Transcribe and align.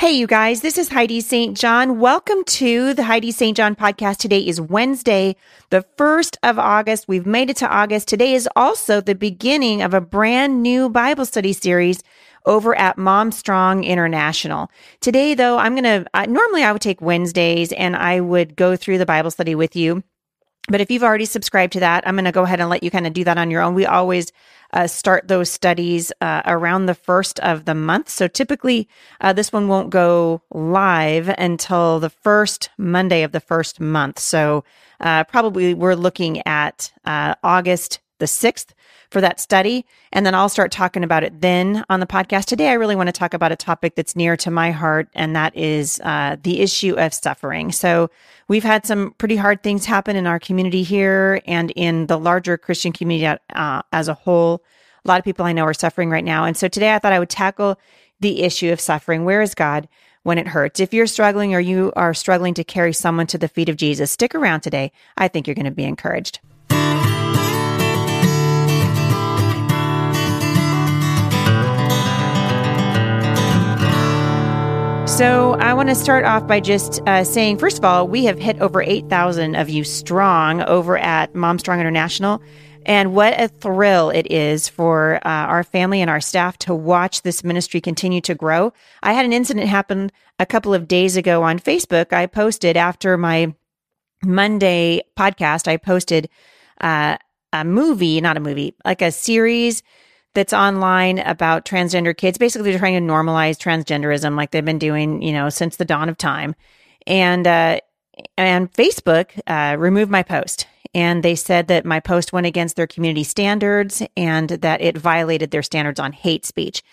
Hey, 0.00 0.12
you 0.12 0.28
guys, 0.28 0.60
this 0.60 0.78
is 0.78 0.90
Heidi 0.90 1.20
St. 1.20 1.56
John. 1.56 1.98
Welcome 1.98 2.44
to 2.44 2.94
the 2.94 3.02
Heidi 3.02 3.32
St. 3.32 3.56
John 3.56 3.74
podcast. 3.74 4.18
Today 4.18 4.38
is 4.38 4.60
Wednesday, 4.60 5.34
the 5.70 5.84
1st 5.96 6.36
of 6.44 6.56
August. 6.56 7.08
We've 7.08 7.26
made 7.26 7.50
it 7.50 7.56
to 7.56 7.68
August. 7.68 8.06
Today 8.06 8.34
is 8.34 8.48
also 8.54 9.00
the 9.00 9.16
beginning 9.16 9.82
of 9.82 9.94
a 9.94 10.00
brand 10.00 10.62
new 10.62 10.88
Bible 10.88 11.24
study 11.24 11.52
series 11.52 12.04
over 12.46 12.78
at 12.78 12.96
Mom 12.96 13.32
Strong 13.32 13.82
International. 13.82 14.70
Today, 15.00 15.34
though, 15.34 15.58
I'm 15.58 15.74
going 15.74 16.04
to, 16.04 16.08
uh, 16.14 16.26
normally 16.26 16.62
I 16.62 16.70
would 16.70 16.80
take 16.80 17.02
Wednesdays 17.02 17.72
and 17.72 17.96
I 17.96 18.20
would 18.20 18.54
go 18.54 18.76
through 18.76 18.98
the 18.98 19.04
Bible 19.04 19.32
study 19.32 19.56
with 19.56 19.74
you. 19.74 20.04
But 20.68 20.80
if 20.80 20.92
you've 20.92 21.02
already 21.02 21.24
subscribed 21.24 21.72
to 21.72 21.80
that, 21.80 22.06
I'm 22.06 22.14
going 22.14 22.24
to 22.24 22.30
go 22.30 22.44
ahead 22.44 22.60
and 22.60 22.70
let 22.70 22.84
you 22.84 22.92
kind 22.92 23.06
of 23.06 23.14
do 23.14 23.24
that 23.24 23.36
on 23.36 23.50
your 23.50 23.62
own. 23.62 23.74
We 23.74 23.84
always 23.84 24.30
uh, 24.72 24.86
start 24.86 25.28
those 25.28 25.50
studies 25.50 26.12
uh, 26.20 26.42
around 26.44 26.86
the 26.86 26.94
first 26.94 27.40
of 27.40 27.64
the 27.64 27.74
month. 27.74 28.08
So 28.08 28.28
typically, 28.28 28.88
uh, 29.20 29.32
this 29.32 29.52
one 29.52 29.68
won't 29.68 29.90
go 29.90 30.42
live 30.50 31.28
until 31.38 32.00
the 32.00 32.10
first 32.10 32.70
Monday 32.78 33.22
of 33.22 33.32
the 33.32 33.40
first 33.40 33.80
month. 33.80 34.18
So 34.18 34.64
uh, 35.00 35.24
probably 35.24 35.74
we're 35.74 35.94
looking 35.94 36.46
at 36.46 36.92
uh, 37.04 37.34
August 37.42 38.00
the 38.18 38.26
6th 38.26 38.72
for 39.10 39.20
that 39.20 39.40
study. 39.40 39.86
And 40.12 40.26
then 40.26 40.34
I'll 40.34 40.48
start 40.48 40.70
talking 40.70 41.02
about 41.02 41.24
it 41.24 41.40
then 41.40 41.84
on 41.88 42.00
the 42.00 42.06
podcast. 42.06 42.46
Today, 42.46 42.68
I 42.68 42.74
really 42.74 42.96
want 42.96 43.08
to 43.08 43.12
talk 43.12 43.34
about 43.34 43.52
a 43.52 43.56
topic 43.56 43.94
that's 43.94 44.14
near 44.14 44.36
to 44.38 44.50
my 44.50 44.70
heart, 44.70 45.08
and 45.14 45.34
that 45.34 45.56
is 45.56 46.00
uh, 46.04 46.36
the 46.42 46.60
issue 46.60 46.94
of 46.94 47.14
suffering. 47.14 47.72
So 47.72 48.10
we've 48.48 48.64
had 48.64 48.86
some 48.86 49.14
pretty 49.18 49.36
hard 49.36 49.62
things 49.62 49.86
happen 49.86 50.16
in 50.16 50.26
our 50.26 50.38
community 50.38 50.82
here 50.82 51.40
and 51.46 51.70
in 51.72 52.06
the 52.06 52.18
larger 52.18 52.58
Christian 52.58 52.92
community 52.92 53.40
uh, 53.54 53.82
as 53.92 54.08
a 54.08 54.14
whole. 54.14 54.62
A 55.04 55.08
lot 55.08 55.18
of 55.18 55.24
people 55.24 55.46
I 55.46 55.52
know 55.52 55.64
are 55.64 55.74
suffering 55.74 56.10
right 56.10 56.24
now. 56.24 56.44
And 56.44 56.56
so 56.56 56.68
today 56.68 56.94
I 56.94 56.98
thought 56.98 57.12
I 57.12 57.18
would 57.18 57.30
tackle 57.30 57.78
the 58.20 58.42
issue 58.42 58.72
of 58.72 58.80
suffering. 58.80 59.24
Where 59.24 59.42
is 59.42 59.54
God? 59.54 59.88
when 60.24 60.36
it 60.36 60.48
hurts. 60.48 60.78
If 60.78 60.92
you're 60.92 61.06
struggling 61.06 61.54
or 61.54 61.60
you 61.60 61.90
are 61.96 62.12
struggling 62.12 62.52
to 62.54 62.64
carry 62.64 62.92
someone 62.92 63.26
to 63.28 63.38
the 63.38 63.48
feet 63.48 63.70
of 63.70 63.76
Jesus, 63.76 64.10
stick 64.10 64.34
around 64.34 64.60
today. 64.60 64.92
I 65.16 65.28
think 65.28 65.46
you're 65.46 65.54
going 65.54 65.64
to 65.64 65.70
be 65.70 65.84
encouraged. 65.84 66.40
So, 75.18 75.54
I 75.54 75.74
want 75.74 75.88
to 75.88 75.96
start 75.96 76.24
off 76.24 76.46
by 76.46 76.60
just 76.60 77.00
uh, 77.08 77.24
saying, 77.24 77.58
first 77.58 77.76
of 77.76 77.84
all, 77.84 78.06
we 78.06 78.26
have 78.26 78.38
hit 78.38 78.60
over 78.60 78.80
8,000 78.80 79.56
of 79.56 79.68
you 79.68 79.82
strong 79.82 80.62
over 80.62 80.96
at 80.96 81.34
Mom 81.34 81.58
Strong 81.58 81.80
International. 81.80 82.40
And 82.86 83.16
what 83.16 83.34
a 83.36 83.48
thrill 83.48 84.10
it 84.10 84.30
is 84.30 84.68
for 84.68 85.16
uh, 85.16 85.28
our 85.28 85.64
family 85.64 86.00
and 86.00 86.08
our 86.08 86.20
staff 86.20 86.56
to 86.58 86.72
watch 86.72 87.22
this 87.22 87.42
ministry 87.42 87.80
continue 87.80 88.20
to 88.20 88.36
grow. 88.36 88.72
I 89.02 89.12
had 89.12 89.24
an 89.24 89.32
incident 89.32 89.66
happen 89.66 90.12
a 90.38 90.46
couple 90.46 90.72
of 90.72 90.86
days 90.86 91.16
ago 91.16 91.42
on 91.42 91.58
Facebook. 91.58 92.12
I 92.12 92.26
posted 92.26 92.76
after 92.76 93.18
my 93.18 93.52
Monday 94.22 95.02
podcast, 95.18 95.66
I 95.66 95.78
posted 95.78 96.28
uh, 96.80 97.18
a 97.52 97.64
movie, 97.64 98.20
not 98.20 98.36
a 98.36 98.40
movie, 98.40 98.76
like 98.84 99.02
a 99.02 99.10
series 99.10 99.82
that's 100.38 100.52
online 100.52 101.18
about 101.18 101.64
transgender 101.64 102.16
kids. 102.16 102.38
Basically, 102.38 102.70
they're 102.70 102.78
trying 102.78 103.04
to 103.04 103.12
normalize 103.12 103.58
transgenderism 103.58 104.36
like 104.36 104.52
they've 104.52 104.64
been 104.64 104.78
doing, 104.78 105.20
you 105.20 105.32
know, 105.32 105.48
since 105.48 105.74
the 105.74 105.84
dawn 105.84 106.08
of 106.08 106.16
time. 106.16 106.54
And, 107.08 107.44
uh, 107.44 107.80
and 108.36 108.72
Facebook 108.72 109.30
uh, 109.48 109.76
removed 109.76 110.12
my 110.12 110.22
post. 110.22 110.68
And 110.94 111.24
they 111.24 111.34
said 111.34 111.66
that 111.66 111.84
my 111.84 111.98
post 111.98 112.32
went 112.32 112.46
against 112.46 112.76
their 112.76 112.86
community 112.86 113.24
standards 113.24 114.00
and 114.16 114.48
that 114.48 114.80
it 114.80 114.96
violated 114.96 115.50
their 115.50 115.64
standards 115.64 115.98
on 115.98 116.12
hate 116.12 116.46
speech. 116.46 116.84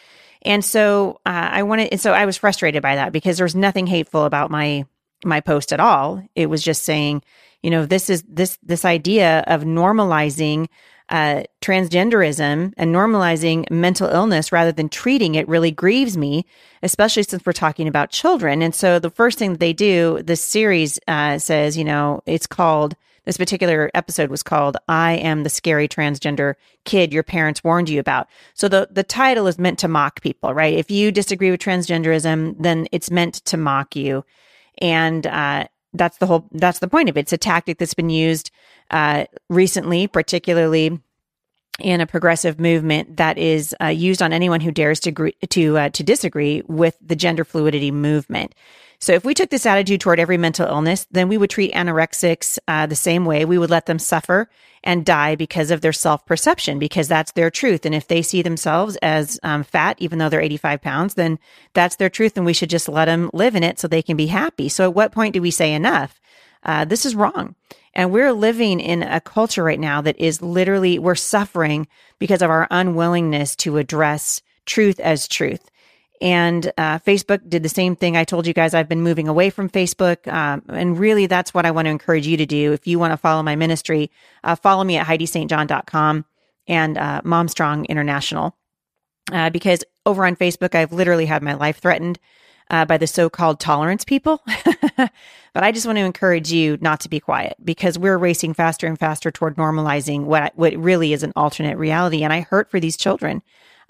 And 0.41 0.65
so 0.65 1.21
uh, 1.23 1.49
I 1.51 1.61
wanted, 1.61 1.89
and 1.91 2.01
so 2.01 2.13
I 2.13 2.25
was 2.25 2.37
frustrated 2.37 2.81
by 2.81 2.95
that 2.95 3.13
because 3.13 3.37
there 3.37 3.45
was 3.45 3.55
nothing 3.55 3.85
hateful 3.85 4.25
about 4.25 4.49
my 4.49 4.85
my 5.23 5.39
post 5.39 5.71
at 5.71 5.79
all. 5.79 6.21
It 6.35 6.47
was 6.47 6.63
just 6.63 6.81
saying, 6.81 7.21
you 7.61 7.69
know, 7.69 7.85
this 7.85 8.09
is 8.09 8.23
this 8.27 8.57
this 8.63 8.85
idea 8.85 9.43
of 9.45 9.63
normalizing 9.63 10.67
uh, 11.09 11.43
transgenderism 11.61 12.73
and 12.77 12.95
normalizing 12.95 13.69
mental 13.69 14.09
illness 14.09 14.51
rather 14.51 14.71
than 14.71 14.89
treating 14.89 15.35
it 15.35 15.47
really 15.47 15.71
grieves 15.71 16.17
me, 16.17 16.45
especially 16.81 17.23
since 17.23 17.45
we're 17.45 17.53
talking 17.53 17.87
about 17.87 18.09
children. 18.09 18.61
And 18.61 18.73
so 18.73 18.99
the 18.99 19.09
first 19.09 19.37
thing 19.37 19.51
that 19.51 19.59
they 19.59 19.73
do, 19.73 20.21
this 20.23 20.41
series 20.41 20.99
uh, 21.07 21.37
says, 21.37 21.77
you 21.77 21.83
know, 21.83 22.21
it's 22.25 22.47
called, 22.47 22.95
this 23.25 23.37
particular 23.37 23.89
episode 23.93 24.29
was 24.29 24.43
called 24.43 24.77
I 24.87 25.13
Am 25.13 25.43
the 25.43 25.49
Scary 25.49 25.87
Transgender 25.87 26.55
Kid 26.85 27.13
Your 27.13 27.23
Parents 27.23 27.63
Warned 27.63 27.89
You 27.89 27.99
About. 27.99 28.27
So 28.53 28.67
the, 28.67 28.87
the 28.91 29.03
title 29.03 29.47
is 29.47 29.59
meant 29.59 29.79
to 29.79 29.87
mock 29.87 30.21
people, 30.21 30.53
right? 30.53 30.73
If 30.75 30.91
you 30.91 31.11
disagree 31.11 31.51
with 31.51 31.59
transgenderism, 31.59 32.55
then 32.59 32.87
it's 32.91 33.11
meant 33.11 33.35
to 33.45 33.57
mock 33.57 33.95
you. 33.95 34.25
And, 34.79 35.25
uh, 35.25 35.67
that's 35.97 36.17
the 36.17 36.25
whole 36.25 36.47
that's 36.51 36.79
the 36.79 36.89
point 36.89 37.09
of 37.09 37.15
it. 37.15 37.21
It's 37.21 37.33
a 37.33 37.37
tactic 37.37 37.77
that's 37.77 37.93
been 37.93 38.09
used 38.09 38.51
uh, 38.91 39.25
recently, 39.49 40.07
particularly 40.07 40.99
in 41.79 42.01
a 42.01 42.07
progressive 42.07 42.59
movement 42.59 43.17
that 43.17 43.37
is 43.37 43.75
uh, 43.81 43.87
used 43.87 44.21
on 44.21 44.31
anyone 44.31 44.61
who 44.61 44.71
dares 44.71 44.99
to 45.01 45.09
agree, 45.09 45.35
to 45.49 45.77
uh, 45.77 45.89
to 45.89 46.03
disagree 46.03 46.61
with 46.67 46.97
the 47.01 47.15
gender 47.15 47.43
fluidity 47.43 47.91
movement. 47.91 48.53
So 48.99 49.13
if 49.13 49.25
we 49.25 49.33
took 49.33 49.49
this 49.49 49.65
attitude 49.65 50.01
toward 50.01 50.19
every 50.19 50.37
mental 50.37 50.67
illness, 50.67 51.05
then 51.11 51.27
we 51.27 51.37
would 51.37 51.49
treat 51.49 51.73
anorexics 51.73 52.57
uh, 52.67 52.85
the 52.85 52.95
same 52.95 53.25
way. 53.25 53.43
We 53.43 53.57
would 53.57 53.69
let 53.69 53.87
them 53.87 53.99
suffer 53.99 54.49
and 54.83 55.05
die 55.05 55.35
because 55.35 55.71
of 55.71 55.81
their 55.81 55.93
self 55.93 56.25
perception, 56.25 56.79
because 56.79 57.07
that's 57.07 57.33
their 57.33 57.49
truth. 57.49 57.85
And 57.85 57.93
if 57.93 58.07
they 58.07 58.21
see 58.21 58.41
themselves 58.41 58.97
as 59.01 59.39
um, 59.43 59.63
fat, 59.63 59.97
even 59.99 60.19
though 60.19 60.29
they're 60.29 60.41
85 60.41 60.81
pounds, 60.81 61.13
then 61.15 61.39
that's 61.73 61.97
their 61.97 62.09
truth. 62.09 62.37
And 62.37 62.45
we 62.45 62.53
should 62.53 62.69
just 62.69 62.87
let 62.87 63.05
them 63.05 63.29
live 63.33 63.55
in 63.55 63.63
it 63.63 63.79
so 63.79 63.87
they 63.87 64.03
can 64.03 64.15
be 64.15 64.27
happy. 64.27 64.69
So 64.69 64.85
at 64.85 64.95
what 64.95 65.11
point 65.11 65.33
do 65.33 65.41
we 65.41 65.51
say 65.51 65.73
enough? 65.73 66.19
Uh, 66.63 66.85
this 66.85 67.05
is 67.05 67.15
wrong. 67.15 67.55
And 67.95 68.11
we're 68.11 68.33
living 68.33 68.79
in 68.79 69.03
a 69.03 69.21
culture 69.21 69.63
right 69.63 69.79
now 69.79 70.01
that 70.01 70.19
is 70.19 70.41
literally, 70.41 70.99
we're 70.99 71.15
suffering 71.15 71.87
because 72.19 72.41
of 72.41 72.49
our 72.49 72.67
unwillingness 72.69 73.55
to 73.57 73.77
address 73.77 74.41
truth 74.65 74.99
as 74.99 75.27
truth. 75.27 75.71
And 76.21 76.71
uh, 76.77 76.99
Facebook 76.99 77.47
did 77.47 77.63
the 77.63 77.69
same 77.69 77.95
thing. 77.95 78.15
I 78.17 78.23
told 78.23 78.47
you 78.47 78.53
guys 78.53 78.73
I've 78.73 78.89
been 78.89 79.01
moving 79.01 79.27
away 79.27 79.49
from 79.49 79.69
Facebook. 79.69 80.31
Um, 80.31 80.63
and 80.69 80.97
really, 80.97 81.27
that's 81.27 81.53
what 81.53 81.65
I 81.65 81.71
want 81.71 81.85
to 81.85 81.89
encourage 81.89 82.27
you 82.27 82.37
to 82.37 82.45
do. 82.45 82.73
If 82.73 82.87
you 82.87 82.99
want 82.99 83.11
to 83.11 83.17
follow 83.17 83.43
my 83.43 83.55
ministry, 83.55 84.11
uh, 84.43 84.55
follow 84.55 84.83
me 84.83 84.97
at 84.97 85.07
HeidiSt.John.com 85.07 86.25
and 86.67 86.97
uh, 86.97 87.21
Momstrong 87.23 87.87
International. 87.87 88.55
Uh, 89.31 89.49
because 89.49 89.83
over 90.05 90.25
on 90.25 90.35
Facebook, 90.35 90.75
I've 90.75 90.93
literally 90.93 91.25
had 91.25 91.43
my 91.43 91.53
life 91.53 91.79
threatened 91.79 92.19
uh, 92.69 92.85
by 92.85 92.97
the 92.97 93.07
so 93.07 93.29
called 93.29 93.59
tolerance 93.59 94.03
people. 94.03 94.41
but 94.97 95.11
I 95.63 95.71
just 95.71 95.85
want 95.85 95.97
to 95.97 96.05
encourage 96.05 96.51
you 96.51 96.77
not 96.81 96.99
to 97.01 97.09
be 97.09 97.19
quiet 97.19 97.55
because 97.63 97.97
we're 97.97 98.17
racing 98.17 98.53
faster 98.53 98.87
and 98.87 98.99
faster 98.99 99.31
toward 99.31 99.55
normalizing 99.55 100.23
what, 100.23 100.57
what 100.57 100.75
really 100.75 101.13
is 101.13 101.23
an 101.23 101.33
alternate 101.35 101.77
reality. 101.77 102.23
And 102.23 102.33
I 102.33 102.41
hurt 102.41 102.69
for 102.71 102.79
these 102.79 102.97
children 102.97 103.41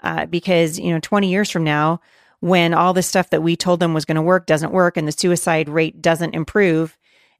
uh, 0.02 0.26
because, 0.26 0.78
you 0.78 0.90
know, 0.90 1.00
20 1.00 1.30
years 1.30 1.50
from 1.50 1.64
now, 1.64 2.00
when 2.40 2.74
all 2.74 2.92
the 2.92 3.02
stuff 3.02 3.30
that 3.30 3.42
we 3.42 3.56
told 3.56 3.80
them 3.80 3.94
was 3.94 4.04
going 4.04 4.16
to 4.16 4.22
work 4.22 4.46
doesn't 4.46 4.72
work 4.72 4.96
and 4.96 5.08
the 5.08 5.12
suicide 5.12 5.68
rate 5.68 6.02
doesn't 6.02 6.34
improve, 6.34 6.96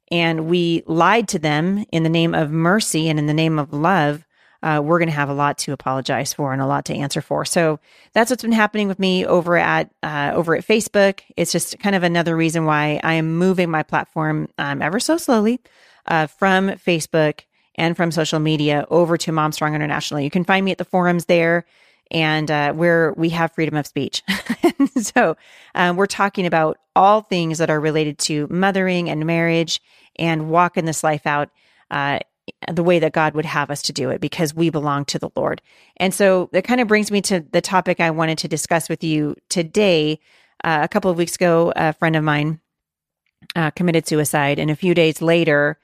and 0.09 0.47
we 0.47 0.83
lied 0.87 1.27
to 1.29 1.39
them 1.39 1.85
in 1.91 2.03
the 2.03 2.09
name 2.09 2.33
of 2.33 2.51
mercy 2.51 3.09
and 3.09 3.19
in 3.19 3.27
the 3.27 3.33
name 3.33 3.59
of 3.59 3.73
love, 3.73 4.25
uh, 4.63 4.81
we're 4.83 4.99
going 4.99 5.09
to 5.09 5.15
have 5.15 5.29
a 5.29 5.33
lot 5.33 5.57
to 5.59 5.71
apologize 5.71 6.33
for 6.33 6.53
and 6.53 6.61
a 6.61 6.65
lot 6.65 6.85
to 6.85 6.95
answer 6.95 7.21
for. 7.21 7.45
So 7.45 7.79
that's 8.13 8.29
what's 8.29 8.43
been 8.43 8.51
happening 8.51 8.87
with 8.87 8.99
me 8.99 9.25
over 9.25 9.57
at 9.57 9.89
uh, 10.03 10.31
over 10.33 10.55
at 10.55 10.65
Facebook. 10.65 11.21
It's 11.35 11.51
just 11.51 11.79
kind 11.79 11.95
of 11.95 12.03
another 12.03 12.35
reason 12.35 12.65
why 12.65 12.99
I 13.03 13.13
am 13.13 13.37
moving 13.37 13.69
my 13.69 13.83
platform 13.83 14.49
um, 14.57 14.81
ever 14.81 14.99
so 14.99 15.17
slowly 15.17 15.59
uh, 16.07 16.27
from 16.27 16.69
Facebook 16.69 17.41
and 17.75 17.95
from 17.95 18.11
social 18.11 18.39
media 18.39 18.85
over 18.89 19.17
to 19.17 19.31
Mom 19.31 19.51
Strong 19.51 19.75
International. 19.75 20.19
You 20.19 20.31
can 20.31 20.43
find 20.43 20.65
me 20.65 20.71
at 20.71 20.77
the 20.77 20.85
forums 20.85 21.25
there 21.25 21.65
and 22.09 22.49
uh, 22.49 22.73
where 22.73 23.13
we 23.13 23.29
have 23.29 23.51
freedom 23.51 23.75
of 23.75 23.85
speech. 23.85 24.23
so 25.01 25.37
um, 25.75 25.97
we're 25.97 26.07
talking 26.07 26.45
about 26.45 26.77
all 26.95 27.21
things 27.21 27.57
that 27.59 27.69
are 27.69 27.79
related 27.79 28.17
to 28.17 28.47
mothering 28.49 29.09
and 29.09 29.25
marriage 29.25 29.81
and 30.17 30.49
walking 30.49 30.85
this 30.85 31.03
life 31.03 31.27
out 31.27 31.49
uh, 31.91 32.19
the 32.71 32.83
way 32.83 32.99
that 32.99 33.13
God 33.13 33.33
would 33.35 33.45
have 33.45 33.69
us 33.69 33.81
to 33.83 33.93
do 33.93 34.09
it 34.09 34.19
because 34.19 34.53
we 34.53 34.69
belong 34.69 35.05
to 35.05 35.19
the 35.19 35.29
Lord. 35.35 35.61
And 35.97 36.13
so 36.13 36.49
that 36.53 36.63
kind 36.63 36.81
of 36.81 36.87
brings 36.87 37.11
me 37.11 37.21
to 37.23 37.45
the 37.51 37.61
topic 37.61 37.99
I 37.99 38.11
wanted 38.11 38.37
to 38.39 38.47
discuss 38.47 38.89
with 38.89 39.03
you 39.03 39.35
today. 39.49 40.19
Uh, 40.63 40.79
a 40.81 40.87
couple 40.87 41.11
of 41.11 41.17
weeks 41.17 41.35
ago, 41.35 41.71
a 41.75 41.93
friend 41.93 42.15
of 42.15 42.23
mine 42.23 42.59
uh, 43.55 43.69
committed 43.71 44.07
suicide, 44.07 44.57
and 44.57 44.71
a 44.71 44.75
few 44.75 44.95
days 44.95 45.21
later, 45.21 45.77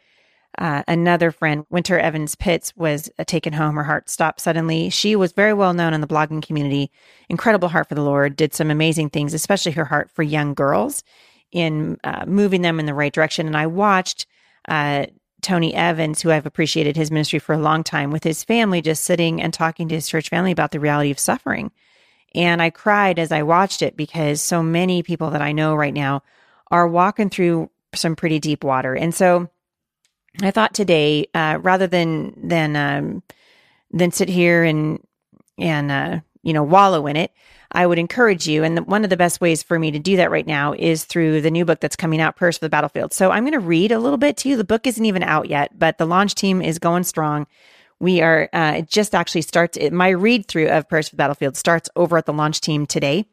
uh, 0.58 0.84
another 0.88 1.32
friend, 1.32 1.66
Wynter 1.70 2.00
Evans 2.00 2.36
Pitts, 2.36 2.76
was 2.76 3.10
uh, 3.18 3.24
taken 3.24 3.54
home. 3.54 3.76
Her 3.76 3.84
heart 3.84 4.10
stopped 4.10 4.42
suddenly. 4.42 4.90
She 4.90 5.16
was 5.16 5.32
very 5.32 5.54
well 5.54 5.74
known 5.74 5.94
in 5.94 6.02
the 6.02 6.08
blogging 6.08 6.46
community, 6.46 6.92
incredible 7.30 7.70
heart 7.70 7.88
for 7.88 7.96
the 7.96 8.04
Lord, 8.04 8.36
did 8.36 8.54
some 8.54 8.70
amazing 8.70 9.10
things, 9.10 9.34
especially 9.34 9.72
her 9.74 9.86
heart 9.86 10.10
for 10.12 10.24
young 10.24 10.54
girls 10.54 11.04
in 11.52 11.98
uh, 12.04 12.26
moving 12.28 12.62
them 12.62 12.80
in 12.80 12.86
the 12.86 12.94
right 12.94 13.14
direction. 13.14 13.48
And 13.48 13.58
I 13.58 13.68
watched 13.68 14.26
uh, 14.68 15.06
Tony 15.44 15.76
Evans, 15.76 16.22
who 16.22 16.32
I've 16.32 16.46
appreciated 16.48 16.96
his 16.98 17.12
ministry 17.12 17.40
for 17.40 17.54
a 17.54 17.60
long 17.60 17.84
time, 17.84 18.12
with 18.12 18.24
his 18.24 18.44
family, 18.44 18.82
just 18.82 19.04
sitting 19.04 19.42
and 19.42 19.54
talking 19.54 19.88
to 19.90 19.96
his 19.96 20.10
church 20.10 20.30
family 20.30 20.52
about 20.52 20.72
the 20.72 20.80
reality 20.80 21.12
of 21.12 21.20
suffering 21.20 21.72
And 22.36 22.62
I 22.62 22.72
cried 22.72 23.20
as 23.20 23.32
I 23.32 23.44
watched 23.44 23.82
it 23.84 23.98
because 23.98 24.42
so 24.42 24.64
many 24.64 25.04
people 25.04 25.32
that 25.32 25.42
I 25.42 25.52
know 25.52 25.76
right 25.76 25.94
now 25.94 26.24
are 26.72 26.88
walking 26.88 27.30
through 27.30 27.70
some 27.96 28.16
pretty 28.16 28.40
deep 28.40 28.64
water. 28.64 28.96
And 28.96 29.14
so 29.14 29.50
I 30.42 30.52
thought 30.52 30.74
today, 30.74 31.28
uh, 31.36 31.60
rather 31.62 31.88
than 31.88 32.34
than 32.50 32.76
um, 32.76 33.24
than 33.92 34.12
sit 34.12 34.30
here 34.30 34.64
and 34.64 35.06
and 35.60 35.92
uh, 35.92 36.20
you 36.44 36.54
know 36.54 36.64
wallow 36.64 37.08
in 37.08 37.18
it, 37.18 37.32
I 37.74 37.88
would 37.88 37.98
encourage 37.98 38.48
you. 38.48 38.64
And 38.64 38.78
the, 38.78 38.84
one 38.84 39.04
of 39.04 39.10
the 39.10 39.18
best 39.18 39.42
ways 39.42 39.64
for 39.64 39.80
me 39.80 39.92
to 39.92 40.00
do 40.00 40.18
that 40.18 40.32
right 40.32 40.46
now 40.46 40.74
is 40.74 41.06
through 41.06 41.42
the 41.42 41.52
new 41.52 41.66
book 41.66 41.80
that's 41.80 41.96
coming 41.96 42.22
out, 42.22 42.36
Prayers 42.36 42.58
for 42.58 42.66
the 42.66 42.70
Battlefield. 42.70 43.14
So 43.14 43.32
I'm 43.32 43.44
going 43.44 43.54
to 43.54 43.60
read 43.60 43.92
a 43.92 44.00
little 44.00 44.18
bit 44.18 44.38
to 44.38 44.50
you. 44.50 44.58
The 44.58 44.64
book 44.64 44.86
isn't 44.86 45.06
even 45.06 45.24
out 45.24 45.50
yet, 45.50 45.78
but 45.78 45.98
the 45.98 46.06
launch 46.06 46.36
team 46.36 46.62
is 46.62 46.78
going 46.80 47.04
strong. 47.04 47.48
We 48.00 48.22
are, 48.22 48.50
uh, 48.54 48.74
it 48.78 48.90
just 48.90 49.16
actually 49.16 49.42
starts, 49.42 49.78
it, 49.78 49.92
my 49.94 50.10
read 50.10 50.48
through 50.48 50.70
of 50.70 50.88
Prayers 50.88 51.10
for 51.10 51.16
the 51.16 51.20
Battlefield 51.22 51.58
starts 51.58 51.90
over 51.96 52.18
at 52.18 52.26
the 52.26 52.34
launch 52.34 52.62
team 52.62 52.86
today. 52.86 53.26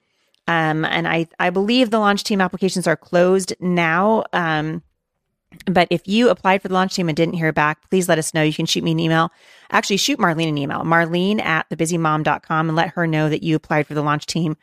Um, 0.46 0.84
and 0.84 1.06
I, 1.06 1.28
I 1.38 1.50
believe 1.50 1.90
the 1.90 1.98
launch 1.98 2.24
team 2.24 2.40
applications 2.40 2.86
are 2.86 2.96
closed 2.96 3.54
now. 3.60 4.24
Um, 4.32 4.82
but 5.66 5.88
if 5.90 6.06
you 6.06 6.30
applied 6.30 6.62
for 6.62 6.68
the 6.68 6.74
launch 6.74 6.94
team 6.94 7.08
and 7.08 7.16
didn't 7.16 7.34
hear 7.34 7.52
back, 7.52 7.88
please 7.90 8.08
let 8.08 8.18
us 8.18 8.34
know. 8.34 8.42
You 8.42 8.52
can 8.52 8.66
shoot 8.66 8.84
me 8.84 8.92
an 8.92 9.00
email. 9.00 9.30
Actually, 9.70 9.98
shoot 9.98 10.18
Marlene 10.18 10.48
an 10.48 10.58
email, 10.58 10.80
marlene 10.80 11.40
at 11.40 11.68
thebusymom.com, 11.70 12.68
and 12.68 12.76
let 12.76 12.90
her 12.90 13.06
know 13.06 13.28
that 13.28 13.42
you 13.42 13.56
applied 13.56 13.86
for 13.86 13.94
the 13.94 14.02
launch 14.02 14.26
team 14.26 14.56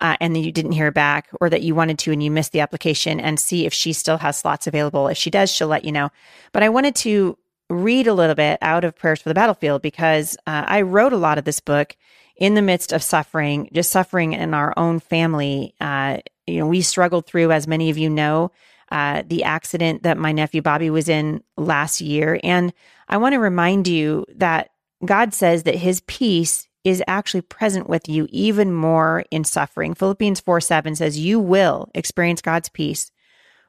uh, 0.00 0.16
and 0.20 0.34
that 0.34 0.40
you 0.40 0.52
didn't 0.52 0.72
hear 0.72 0.90
back 0.90 1.28
or 1.40 1.48
that 1.48 1.62
you 1.62 1.74
wanted 1.74 1.98
to 2.00 2.12
and 2.12 2.22
you 2.22 2.30
missed 2.30 2.52
the 2.52 2.60
application 2.60 3.20
and 3.20 3.38
see 3.38 3.66
if 3.66 3.72
she 3.72 3.92
still 3.92 4.18
has 4.18 4.38
slots 4.38 4.66
available. 4.66 5.08
If 5.08 5.16
she 5.16 5.30
does, 5.30 5.50
she'll 5.50 5.68
let 5.68 5.84
you 5.84 5.92
know. 5.92 6.10
But 6.52 6.62
I 6.62 6.68
wanted 6.68 6.94
to 6.96 7.38
read 7.70 8.06
a 8.06 8.14
little 8.14 8.34
bit 8.34 8.58
out 8.60 8.84
of 8.84 8.96
Prayers 8.96 9.22
for 9.22 9.28
the 9.28 9.34
Battlefield 9.34 9.82
because 9.82 10.36
uh, 10.46 10.64
I 10.66 10.82
wrote 10.82 11.12
a 11.12 11.18
lot 11.18 11.38
of 11.38 11.44
this 11.44 11.60
book 11.60 11.96
in 12.36 12.54
the 12.54 12.62
midst 12.62 12.92
of 12.92 13.02
suffering, 13.02 13.70
just 13.72 13.90
suffering 13.90 14.32
in 14.32 14.54
our 14.54 14.74
own 14.76 15.00
family. 15.00 15.74
Uh, 15.80 16.18
you 16.46 16.58
know, 16.58 16.66
we 16.66 16.82
struggled 16.82 17.26
through, 17.26 17.52
as 17.52 17.66
many 17.66 17.90
of 17.90 17.96
you 17.96 18.10
know, 18.10 18.50
uh, 18.94 19.24
the 19.26 19.42
accident 19.42 20.04
that 20.04 20.16
my 20.16 20.30
nephew 20.30 20.62
Bobby 20.62 20.88
was 20.88 21.08
in 21.08 21.42
last 21.56 22.00
year. 22.00 22.38
And 22.44 22.72
I 23.08 23.16
want 23.16 23.32
to 23.32 23.40
remind 23.40 23.88
you 23.88 24.24
that 24.36 24.70
God 25.04 25.34
says 25.34 25.64
that 25.64 25.74
his 25.74 26.00
peace 26.02 26.68
is 26.84 27.02
actually 27.08 27.40
present 27.40 27.88
with 27.88 28.08
you 28.08 28.28
even 28.30 28.72
more 28.72 29.24
in 29.32 29.42
suffering. 29.42 29.94
Philippians 29.94 30.38
4 30.38 30.60
7 30.60 30.94
says, 30.94 31.18
You 31.18 31.40
will 31.40 31.90
experience 31.92 32.40
God's 32.40 32.68
peace, 32.68 33.10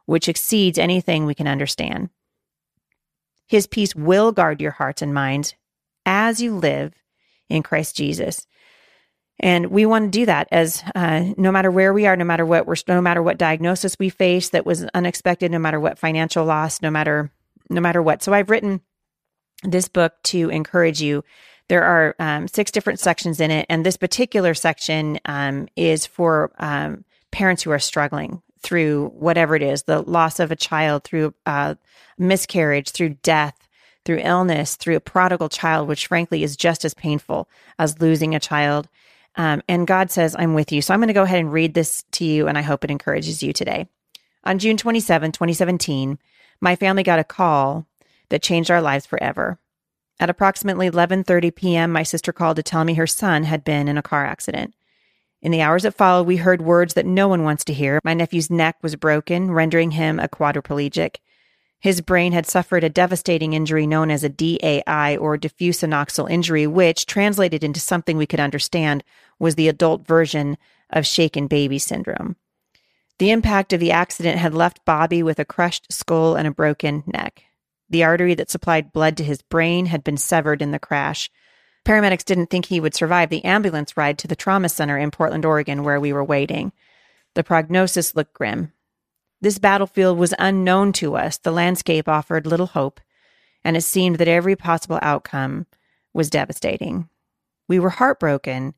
which 0.06 0.30
exceeds 0.30 0.77
anything 0.77 1.25
we 1.25 1.33
can 1.33 1.48
understand. 1.48 2.10
His 3.48 3.66
peace 3.66 3.95
will 3.95 4.31
guard 4.31 4.62
your 4.62 4.72
hearts 4.72 5.01
and 5.01 5.12
minds 5.12 5.56
as 6.06 6.39
you 6.39 6.56
live 6.56 6.94
in 7.50 7.63
Christ 7.63 7.95
Jesus. 7.95 8.45
And 9.39 9.67
we 9.67 9.85
want 9.85 10.11
to 10.11 10.19
do 10.19 10.25
that 10.27 10.47
as 10.51 10.83
uh, 10.95 11.33
no 11.37 11.51
matter 11.51 11.69
where 11.69 11.93
we 11.93 12.05
are, 12.05 12.15
no 12.15 12.23
matter 12.23 12.45
what 12.45 12.65
we're, 12.65 12.75
no 12.87 13.01
matter 13.01 13.21
what 13.21 13.37
diagnosis 13.37 13.97
we 13.99 14.09
face 14.09 14.49
that 14.49 14.65
was 14.65 14.85
unexpected, 14.93 15.51
no 15.51 15.59
matter 15.59 15.79
what 15.79 15.99
financial 15.99 16.45
loss, 16.45 16.81
no 16.81 16.89
matter, 16.89 17.31
no 17.69 17.81
matter 17.81 18.01
what. 18.01 18.23
So 18.23 18.33
I've 18.33 18.49
written 18.49 18.81
this 19.63 19.87
book 19.87 20.13
to 20.25 20.49
encourage 20.49 21.01
you. 21.01 21.23
There 21.67 21.83
are 21.83 22.15
um, 22.19 22.47
six 22.47 22.71
different 22.71 22.99
sections 22.99 23.39
in 23.39 23.51
it, 23.51 23.65
and 23.69 23.85
this 23.85 23.97
particular 23.97 24.53
section 24.53 25.19
um, 25.25 25.67
is 25.75 26.05
for 26.05 26.51
um, 26.59 27.03
parents 27.31 27.63
who 27.63 27.71
are 27.71 27.79
struggling 27.79 28.41
through 28.61 29.09
whatever 29.09 29.55
it 29.55 29.61
is 29.61 29.83
the 29.83 30.01
loss 30.01 30.39
of 30.39 30.51
a 30.51 30.55
child, 30.55 31.03
through 31.03 31.33
uh, 31.45 31.75
miscarriage, 32.17 32.91
through 32.91 33.09
death, 33.21 33.55
through 34.05 34.19
illness, 34.19 34.75
through 34.75 34.95
a 34.95 35.01
prodigal 35.01 35.49
child, 35.49 35.88
which 35.88 36.07
frankly 36.07 36.43
is 36.43 36.55
just 36.55 36.85
as 36.85 36.93
painful 36.93 37.49
as 37.77 37.99
losing 37.99 38.33
a 38.33 38.39
child. 38.39 38.88
Um, 39.37 39.61
and 39.67 39.87
God 39.87 40.11
says, 40.11 40.35
I'm 40.37 40.53
with 40.53 40.71
you. 40.71 40.81
So 40.81 40.93
I'm 40.93 40.99
going 40.99 41.07
to 41.07 41.13
go 41.13 41.23
ahead 41.23 41.39
and 41.39 41.51
read 41.51 41.73
this 41.73 42.03
to 42.13 42.25
you, 42.25 42.47
and 42.47 42.57
I 42.57 42.61
hope 42.61 42.83
it 42.83 42.91
encourages 42.91 43.43
you 43.43 43.53
today. 43.53 43.87
On 44.43 44.59
June 44.59 44.77
27, 44.77 45.31
2017, 45.31 46.19
my 46.61 46.75
family 46.75 47.03
got 47.03 47.19
a 47.19 47.23
call 47.23 47.85
that 48.29 48.43
changed 48.43 48.71
our 48.71 48.81
lives 48.81 49.05
forever. 49.05 49.59
At 50.19 50.29
approximately 50.29 50.89
11:30 50.89 51.53
p.m., 51.55 51.91
my 51.91 52.03
sister 52.03 52.31
called 52.31 52.55
to 52.55 52.63
tell 52.63 52.85
me 52.85 52.93
her 52.93 53.07
son 53.07 53.43
had 53.43 53.65
been 53.65 53.87
in 53.89 53.97
a 53.97 54.01
car 54.01 54.25
accident. 54.25 54.73
In 55.41 55.51
the 55.51 55.61
hours 55.61 55.83
that 55.83 55.93
followed, 55.93 56.25
we 56.25 56.38
heard 56.38 56.61
words 56.61 56.93
that 56.93 57.05
no 57.05 57.27
one 57.27 57.43
wants 57.43 57.65
to 57.65 57.73
hear. 57.73 57.99
My 58.03 58.13
nephew's 58.13 58.49
neck 58.49 58.77
was 58.81 58.95
broken, 58.95 59.51
rendering 59.51 59.91
him 59.91 60.19
a 60.19 60.29
quadriplegic. 60.29 61.17
His 61.79 62.01
brain 62.01 62.31
had 62.31 62.47
suffered 62.47 62.83
a 62.83 62.89
devastating 62.89 63.53
injury 63.53 63.85
known 63.85 64.09
as 64.09 64.23
a 64.23 64.29
DAI 64.29 65.17
or 65.17 65.38
diffuse 65.38 65.81
axonal 65.81 66.29
injury, 66.29 66.65
which, 66.65 67.05
translated 67.05 67.63
into 67.63 67.79
something 67.79 68.17
we 68.17 68.25
could 68.25 68.39
understand, 68.39 69.03
was 69.39 69.55
the 69.55 69.67
adult 69.67 70.05
version 70.05 70.57
of 70.89 71.05
shaken 71.05 71.47
baby 71.47 71.79
syndrome. 71.79 72.35
The 73.17 73.31
impact 73.31 73.73
of 73.73 73.79
the 73.79 73.91
accident 73.91 74.39
had 74.39 74.53
left 74.53 74.85
Bobby 74.85 75.23
with 75.23 75.39
a 75.39 75.45
crushed 75.45 75.91
skull 75.91 76.35
and 76.35 76.47
a 76.47 76.51
broken 76.51 77.03
neck. 77.05 77.43
The 77.89 78.03
artery 78.03 78.33
that 78.35 78.49
supplied 78.49 78.91
blood 78.91 79.15
to 79.17 79.23
his 79.23 79.41
brain 79.41 79.85
had 79.85 80.03
been 80.03 80.17
severed 80.17 80.61
in 80.61 80.71
the 80.71 80.79
crash. 80.79 81.29
Paramedics 81.85 82.25
didn't 82.25 82.47
think 82.47 82.65
he 82.65 82.79
would 82.79 82.95
survive 82.95 83.29
the 83.29 83.45
ambulance 83.45 83.95
ride 83.95 84.17
to 84.17 84.27
the 84.27 84.35
trauma 84.35 84.69
center 84.69 84.97
in 84.97 85.11
Portland, 85.11 85.45
Oregon, 85.45 85.83
where 85.83 85.99
we 85.99 86.11
were 86.11 86.23
waiting. 86.23 86.71
The 87.35 87.43
prognosis 87.43 88.15
looked 88.15 88.33
grim. 88.33 88.73
This 89.39 89.59
battlefield 89.59 90.17
was 90.17 90.33
unknown 90.39 90.93
to 90.93 91.15
us. 91.15 91.38
The 91.38 91.51
landscape 91.51 92.09
offered 92.09 92.47
little 92.47 92.65
hope, 92.67 92.99
and 93.63 93.77
it 93.77 93.81
seemed 93.81 94.17
that 94.17 94.27
every 94.27 94.55
possible 94.55 94.99
outcome 95.01 95.67
was 96.13 96.29
devastating. 96.29 97.09
We 97.67 97.79
were 97.79 97.91
heartbroken, 97.91 98.73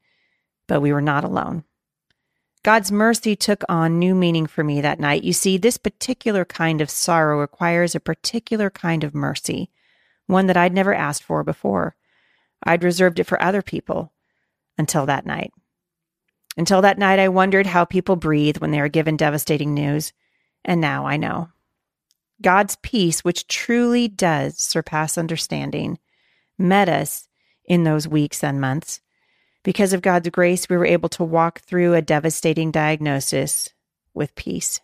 but 0.67 0.81
we 0.81 0.93
were 0.93 1.01
not 1.01 1.23
alone. 1.23 1.63
God's 2.63 2.91
mercy 2.91 3.35
took 3.35 3.63
on 3.69 3.97
new 3.97 4.13
meaning 4.13 4.45
for 4.45 4.63
me 4.63 4.81
that 4.81 4.99
night. 4.99 5.23
You 5.23 5.33
see, 5.33 5.57
this 5.57 5.77
particular 5.77 6.43
kind 6.43 6.81
of 6.81 6.89
sorrow 6.89 7.39
requires 7.39 7.95
a 7.95 7.99
particular 7.99 8.69
kind 8.69 9.03
of 9.03 9.15
mercy, 9.15 9.69
one 10.25 10.47
that 10.47 10.57
I'd 10.57 10.73
never 10.73 10.93
asked 10.93 11.23
for 11.23 11.43
before. 11.43 11.95
I'd 12.63 12.83
reserved 12.83 13.19
it 13.19 13.25
for 13.25 13.41
other 13.41 13.61
people 13.61 14.11
until 14.77 15.05
that 15.05 15.25
night. 15.25 15.51
Until 16.57 16.81
that 16.81 16.97
night, 16.97 17.19
I 17.19 17.29
wondered 17.29 17.67
how 17.67 17.85
people 17.85 18.15
breathe 18.15 18.57
when 18.57 18.71
they 18.71 18.79
are 18.79 18.89
given 18.89 19.15
devastating 19.15 19.73
news. 19.73 20.11
And 20.65 20.81
now 20.81 21.05
I 21.05 21.15
know. 21.15 21.49
God's 22.41 22.75
peace, 22.81 23.23
which 23.23 23.47
truly 23.47 24.07
does 24.07 24.57
surpass 24.57 25.17
understanding, 25.17 25.99
met 26.57 26.89
us 26.89 27.27
in 27.65 27.83
those 27.83 28.07
weeks 28.07 28.43
and 28.43 28.59
months. 28.59 29.01
Because 29.67 29.91
of 29.91 30.01
God's 30.01 30.29
grace, 30.29 30.69
we 30.69 30.77
were 30.77 30.85
able 30.85 31.09
to 31.09 31.25
walk 31.25 31.59
through 31.59 31.93
a 31.93 32.01
devastating 32.01 32.71
diagnosis 32.71 33.73
with 34.13 34.33
peace. 34.33 34.79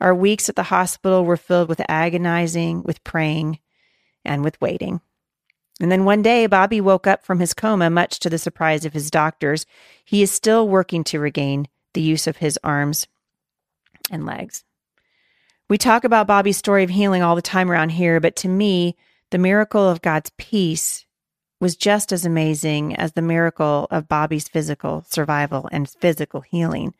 Our 0.00 0.12
weeks 0.12 0.48
at 0.48 0.56
the 0.56 0.64
hospital 0.64 1.24
were 1.24 1.36
filled 1.36 1.68
with 1.68 1.80
agonizing, 1.88 2.82
with 2.82 3.04
praying, 3.04 3.60
and 4.24 4.42
with 4.42 4.60
waiting. 4.60 5.00
And 5.80 5.92
then 5.92 6.04
one 6.04 6.20
day, 6.20 6.48
Bobby 6.48 6.80
woke 6.80 7.06
up 7.06 7.24
from 7.24 7.38
his 7.38 7.54
coma, 7.54 7.90
much 7.90 8.18
to 8.18 8.28
the 8.28 8.38
surprise 8.38 8.84
of 8.84 8.92
his 8.92 9.08
doctors. 9.08 9.66
He 10.04 10.20
is 10.20 10.32
still 10.32 10.68
working 10.68 11.04
to 11.04 11.20
regain 11.20 11.68
the 11.94 12.02
use 12.02 12.26
of 12.26 12.38
his 12.38 12.58
arms 12.64 13.06
and 14.10 14.26
legs. 14.26 14.64
We 15.68 15.78
talk 15.78 16.02
about 16.02 16.26
Bobby's 16.26 16.56
story 16.56 16.82
of 16.82 16.90
healing 16.90 17.22
all 17.22 17.36
the 17.36 17.40
time 17.40 17.70
around 17.70 17.90
here, 17.90 18.18
but 18.18 18.34
to 18.34 18.48
me, 18.48 18.96
the 19.30 19.38
miracle 19.38 19.88
of 19.88 20.02
God's 20.02 20.32
peace 20.38 21.06
was 21.62 21.76
just 21.76 22.10
as 22.10 22.26
amazing 22.26 22.96
as 22.96 23.12
the 23.12 23.22
miracle 23.22 23.86
of 23.88 24.08
Bobby's 24.08 24.48
physical 24.48 25.04
survival 25.08 25.68
and 25.70 25.88
physical 25.88 26.40
healing. 26.40 26.92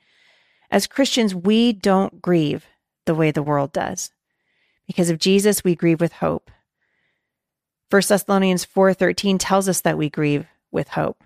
As 0.70 0.86
Christians, 0.86 1.34
we 1.34 1.72
don't 1.72 2.22
grieve 2.22 2.64
the 3.04 3.16
way 3.16 3.32
the 3.32 3.42
world 3.42 3.72
does. 3.72 4.12
Because 4.86 5.10
of 5.10 5.18
Jesus, 5.18 5.64
we 5.64 5.74
grieve 5.74 6.00
with 6.00 6.12
hope. 6.12 6.48
1 7.90 8.02
Thessalonians 8.08 8.64
4:13 8.64 9.36
tells 9.36 9.68
us 9.68 9.80
that 9.80 9.98
we 9.98 10.08
grieve 10.08 10.46
with 10.70 10.90
hope. 10.90 11.24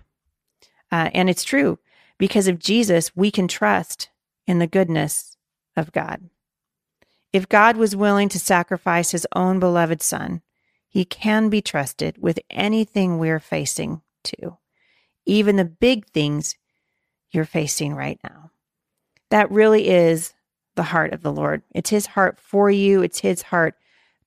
Uh, 0.91 1.11
and 1.13 1.29
it's 1.29 1.43
true. 1.43 1.77
Because 2.17 2.47
of 2.47 2.57
Jesus, 2.57 3.15
we 3.15 3.29
can 3.29 3.47
trust 3.47 4.09
in 4.47 4.57
the 4.57 4.65
goodness 4.65 5.37
of 5.75 5.91
God. 5.91 6.27
If 7.31 7.47
God 7.47 7.77
was 7.77 7.95
willing 7.95 8.29
to 8.29 8.39
sacrifice 8.39 9.11
his 9.11 9.27
own 9.35 9.59
beloved 9.59 10.01
son, 10.01 10.41
he 10.87 11.05
can 11.05 11.49
be 11.49 11.61
trusted 11.61 12.17
with 12.19 12.39
anything 12.49 13.17
we're 13.17 13.39
facing 13.39 14.01
too, 14.23 14.57
even 15.25 15.55
the 15.55 15.65
big 15.65 16.07
things 16.07 16.55
you're 17.31 17.45
facing 17.45 17.93
right 17.93 18.19
now. 18.23 18.51
That 19.29 19.51
really 19.51 19.89
is 19.89 20.33
the 20.75 20.83
heart 20.83 21.13
of 21.13 21.21
the 21.21 21.31
Lord. 21.31 21.63
It's 21.73 21.89
his 21.89 22.07
heart 22.07 22.39
for 22.39 22.69
you, 22.71 23.01
it's 23.01 23.19
his 23.19 23.43
heart 23.43 23.75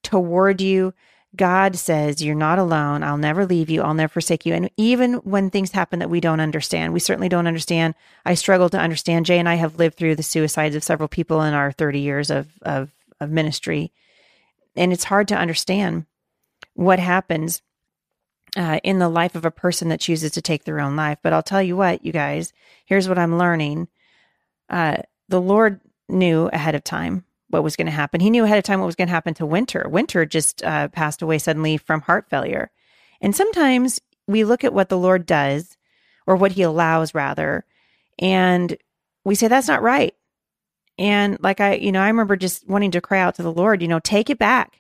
toward 0.03 0.61
you. 0.61 0.95
God 1.37 1.77
says, 1.77 2.23
You're 2.23 2.35
not 2.35 2.59
alone. 2.59 3.05
I'll 3.05 3.17
never 3.17 3.47
leave 3.47 3.71
you. 3.71 3.83
I'll 3.83 3.95
never 3.95 4.15
forsake 4.15 4.45
you. 4.45 4.53
And 4.53 4.69
even 4.77 5.15
when 5.15 5.49
things 5.49 5.71
happen 5.71 6.01
that 6.01 6.11
we 6.11 6.21
don't 6.21 6.41
understand, 6.41 6.93
we 6.93 6.99
certainly 6.99 7.29
don't 7.29 7.47
understand. 7.47 7.95
I 8.25 8.35
struggle 8.35 8.69
to 8.71 8.81
understand. 8.81 9.27
Jay 9.27 9.39
and 9.39 9.49
I 9.49 9.55
have 9.55 9.79
lived 9.79 9.97
through 9.97 10.17
the 10.17 10.25
suicides 10.25 10.75
of 10.75 10.83
several 10.83 11.09
people 11.09 11.41
in 11.43 11.55
our 11.55 11.71
30 11.71 12.01
years 12.01 12.31
of, 12.31 12.49
of 12.63 12.91
of 13.21 13.31
ministry. 13.31 13.93
And 14.77 14.93
it's 14.93 15.05
hard 15.05 15.29
to 15.29 15.37
understand 15.37 16.07
what 16.75 16.99
happens 16.99 17.63
uh, 18.57 18.81
in 18.83 18.99
the 18.99 19.09
life 19.09 19.35
of 19.35 19.45
a 19.45 19.51
person 19.51 19.89
that 19.89 20.01
chooses 20.01 20.33
to 20.33 20.43
take 20.43 20.65
their 20.65 20.81
own 20.81 20.97
life. 20.97 21.19
But 21.23 21.33
I'll 21.33 21.43
tell 21.43 21.63
you 21.63 21.77
what, 21.77 22.05
you 22.05 22.13
guys, 22.13 22.53
here's 22.85 23.09
what 23.09 23.19
I'm 23.19 23.39
learning. 23.39 23.89
Uh, 24.69 24.99
the 25.29 25.41
Lord 25.41 25.81
knew 26.09 26.49
ahead 26.53 26.75
of 26.75 26.85
time 26.85 27.25
what 27.49 27.63
was 27.63 27.77
going 27.77 27.87
to 27.87 27.93
happen. 27.93 28.21
He 28.21 28.31
knew 28.31 28.45
ahead 28.45 28.59
of 28.59 28.65
time 28.65 28.81
what 28.81 28.87
was 28.87 28.97
going 28.97 29.09
to 29.09 29.15
happen 29.15 29.35
to 29.35 29.47
Wynter. 29.47 29.89
Wynter 29.89 30.25
just 30.25 30.63
uh, 30.63 30.89
passed 30.89 31.23
away 31.23 31.39
suddenly 31.39 31.77
from 31.77 32.01
heart 32.01 32.29
failure. 32.31 32.71
And 33.21 33.35
sometimes 33.35 34.01
we 34.27 34.45
look 34.45 34.65
at 34.65 34.73
what 34.73 34.89
the 34.89 34.99
Lord 34.99 35.27
does, 35.27 35.77
or 36.27 36.37
what 36.37 36.53
He 36.53 36.63
allows, 36.63 37.15
rather, 37.15 37.65
and 38.19 38.77
we 39.25 39.35
say, 39.35 39.49
that's 39.49 39.69
not 39.69 39.83
right. 39.83 40.15
And 40.99 41.39
like 41.41 41.61
I, 41.61 41.75
you 41.75 41.93
know, 41.93 42.01
I 42.03 42.09
remember 42.09 42.37
just 42.37 42.69
wanting 42.69 42.91
to 42.93 43.01
cry 43.01 43.21
out 43.21 43.35
to 43.37 43.43
the 43.43 43.53
Lord, 43.53 43.83
you 43.83 43.89
know, 43.89 44.01
take 44.01 44.31
it 44.31 44.39
back. 44.39 44.80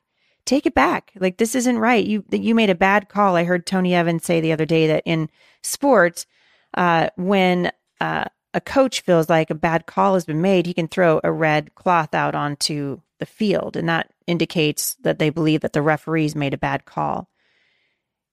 Take 0.50 0.66
it 0.66 0.74
back. 0.74 1.12
Like 1.14 1.36
this 1.36 1.54
isn't 1.54 1.78
right. 1.78 2.04
You 2.04 2.24
you 2.32 2.56
made 2.56 2.70
a 2.70 2.74
bad 2.74 3.08
call. 3.08 3.36
I 3.36 3.44
heard 3.44 3.64
Tony 3.64 3.94
Evans 3.94 4.24
say 4.24 4.40
the 4.40 4.50
other 4.50 4.66
day 4.66 4.88
that 4.88 5.04
in 5.06 5.30
sports, 5.62 6.26
uh, 6.74 7.10
when 7.14 7.70
uh, 8.00 8.24
a 8.52 8.60
coach 8.60 9.02
feels 9.02 9.28
like 9.28 9.50
a 9.50 9.54
bad 9.54 9.86
call 9.86 10.14
has 10.14 10.24
been 10.24 10.42
made, 10.42 10.66
he 10.66 10.74
can 10.74 10.88
throw 10.88 11.20
a 11.22 11.30
red 11.30 11.76
cloth 11.76 12.14
out 12.14 12.34
onto 12.34 13.00
the 13.20 13.26
field, 13.26 13.76
and 13.76 13.88
that 13.88 14.10
indicates 14.26 14.96
that 15.02 15.20
they 15.20 15.30
believe 15.30 15.60
that 15.60 15.72
the 15.72 15.82
referees 15.82 16.34
made 16.34 16.52
a 16.52 16.58
bad 16.58 16.84
call. 16.84 17.28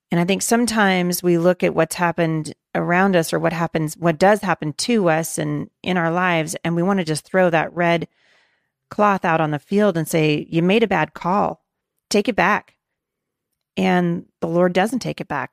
And 0.09 0.19
I 0.19 0.25
think 0.25 0.41
sometimes 0.41 1.21
we 1.21 1.37
look 1.37 1.63
at 1.63 1.75
what's 1.75 1.97
happened 1.97 2.55
around 2.73 3.15
us 3.15 3.31
or 3.31 3.37
what 3.37 3.53
happens, 3.53 3.95
what 3.95 4.17
does 4.17 4.41
happen 4.41 4.73
to 4.73 5.07
us 5.07 5.37
and 5.37 5.69
in 5.83 5.97
our 5.97 6.09
lives, 6.09 6.55
and 6.63 6.75
we 6.75 6.81
want 6.81 6.97
to 6.97 7.05
just 7.05 7.25
throw 7.25 7.51
that 7.51 7.75
red 7.75 8.07
cloth 8.89 9.23
out 9.23 9.39
on 9.39 9.51
the 9.51 9.59
field 9.59 9.95
and 9.95 10.07
say, 10.07 10.47
You 10.49 10.63
made 10.63 10.81
a 10.81 10.87
bad 10.87 11.13
call. 11.13 11.61
Take 12.09 12.27
it 12.27 12.35
back. 12.35 12.75
And 13.75 14.25
the 14.41 14.47
Lord 14.47 14.73
doesn't 14.73 14.99
take 14.99 15.21
it 15.21 15.27
back. 15.27 15.51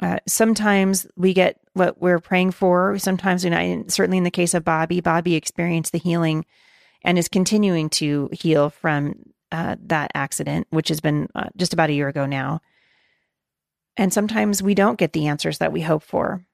Uh, 0.00 0.18
sometimes 0.26 1.06
we 1.16 1.32
get 1.32 1.60
what 1.74 2.00
we're 2.00 2.18
praying 2.18 2.50
for. 2.50 2.98
Sometimes, 2.98 3.44
you 3.44 3.50
know, 3.50 3.84
certainly 3.88 4.18
in 4.18 4.24
the 4.24 4.30
case 4.30 4.54
of 4.54 4.64
Bobby, 4.64 5.00
Bobby 5.00 5.34
experienced 5.34 5.92
the 5.92 5.98
healing 5.98 6.44
and 7.02 7.18
is 7.18 7.28
continuing 7.28 7.88
to 7.90 8.28
heal 8.32 8.70
from 8.70 9.14
uh, 9.52 9.76
that 9.86 10.10
accident, 10.14 10.66
which 10.70 10.88
has 10.88 11.00
been 11.00 11.28
uh, 11.34 11.48
just 11.56 11.72
about 11.72 11.90
a 11.90 11.92
year 11.92 12.08
ago 12.08 12.26
now. 12.26 12.60
And 13.96 14.12
sometimes 14.12 14.62
we 14.62 14.74
don't 14.74 14.98
get 14.98 15.12
the 15.12 15.28
answers 15.28 15.58
that 15.58 15.72
we 15.72 15.82
hope 15.82 16.02
for. 16.02 16.44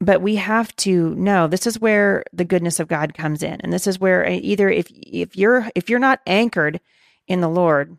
But 0.00 0.22
we 0.22 0.36
have 0.36 0.74
to 0.76 1.14
know 1.14 1.46
this 1.46 1.66
is 1.66 1.80
where 1.80 2.24
the 2.32 2.44
goodness 2.44 2.78
of 2.78 2.88
God 2.88 3.14
comes 3.14 3.42
in. 3.42 3.60
And 3.60 3.72
this 3.72 3.86
is 3.86 3.98
where 3.98 4.26
uh, 4.26 4.38
either 4.42 4.68
if 4.68 4.86
if 4.90 5.36
you're 5.36 5.68
if 5.74 5.88
you're 5.88 5.98
not 5.98 6.20
anchored 6.26 6.80
in 7.26 7.40
the 7.40 7.48
Lord, 7.48 7.96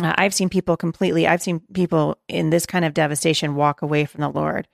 uh, 0.00 0.14
I've 0.16 0.34
seen 0.34 0.48
people 0.48 0.76
completely 0.76 1.26
I've 1.26 1.42
seen 1.42 1.60
people 1.72 2.18
in 2.28 2.50
this 2.50 2.66
kind 2.66 2.84
of 2.84 2.94
devastation 2.94 3.54
walk 3.54 3.82
away 3.82 4.04
from 4.04 4.20
the 4.20 4.28
Lord. 4.28 4.68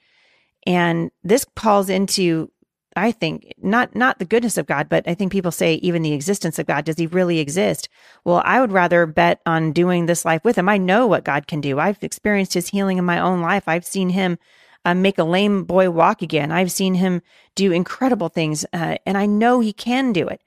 And 0.66 1.10
this 1.22 1.44
calls 1.56 1.88
into 1.88 2.50
I 2.94 3.10
think 3.10 3.54
not 3.58 3.94
not 3.96 4.18
the 4.18 4.24
goodness 4.24 4.58
of 4.58 4.66
God, 4.66 4.88
but 4.88 5.08
I 5.08 5.14
think 5.14 5.32
people 5.32 5.50
say 5.50 5.74
even 5.74 6.02
the 6.02 6.12
existence 6.12 6.58
of 6.58 6.66
God. 6.66 6.84
Does 6.84 6.98
he 6.98 7.06
really 7.06 7.38
exist? 7.38 7.88
Well, 8.24 8.42
I 8.44 8.60
would 8.60 8.72
rather 8.72 9.06
bet 9.06 9.40
on 9.46 9.72
doing 9.72 10.06
this 10.06 10.24
life 10.24 10.44
with 10.44 10.56
him. 10.56 10.68
I 10.68 10.76
know 10.76 11.06
what 11.06 11.24
God 11.24 11.46
can 11.46 11.60
do. 11.60 11.78
I've 11.78 12.02
experienced 12.02 12.54
his 12.54 12.68
healing 12.68 12.98
in 12.98 13.04
my 13.04 13.18
own 13.18 13.40
life. 13.40 13.64
I've 13.66 13.86
seen 13.86 14.10
him 14.10 14.38
uh, 14.84 14.94
make 14.94 15.18
a 15.18 15.24
lame 15.24 15.64
boy 15.64 15.90
walk 15.90 16.22
again. 16.22 16.52
I've 16.52 16.72
seen 16.72 16.94
him 16.94 17.22
do 17.54 17.72
incredible 17.72 18.28
things, 18.28 18.66
uh, 18.72 18.96
and 19.06 19.16
I 19.16 19.26
know 19.26 19.60
he 19.60 19.72
can 19.72 20.12
do 20.12 20.28
it. 20.28 20.42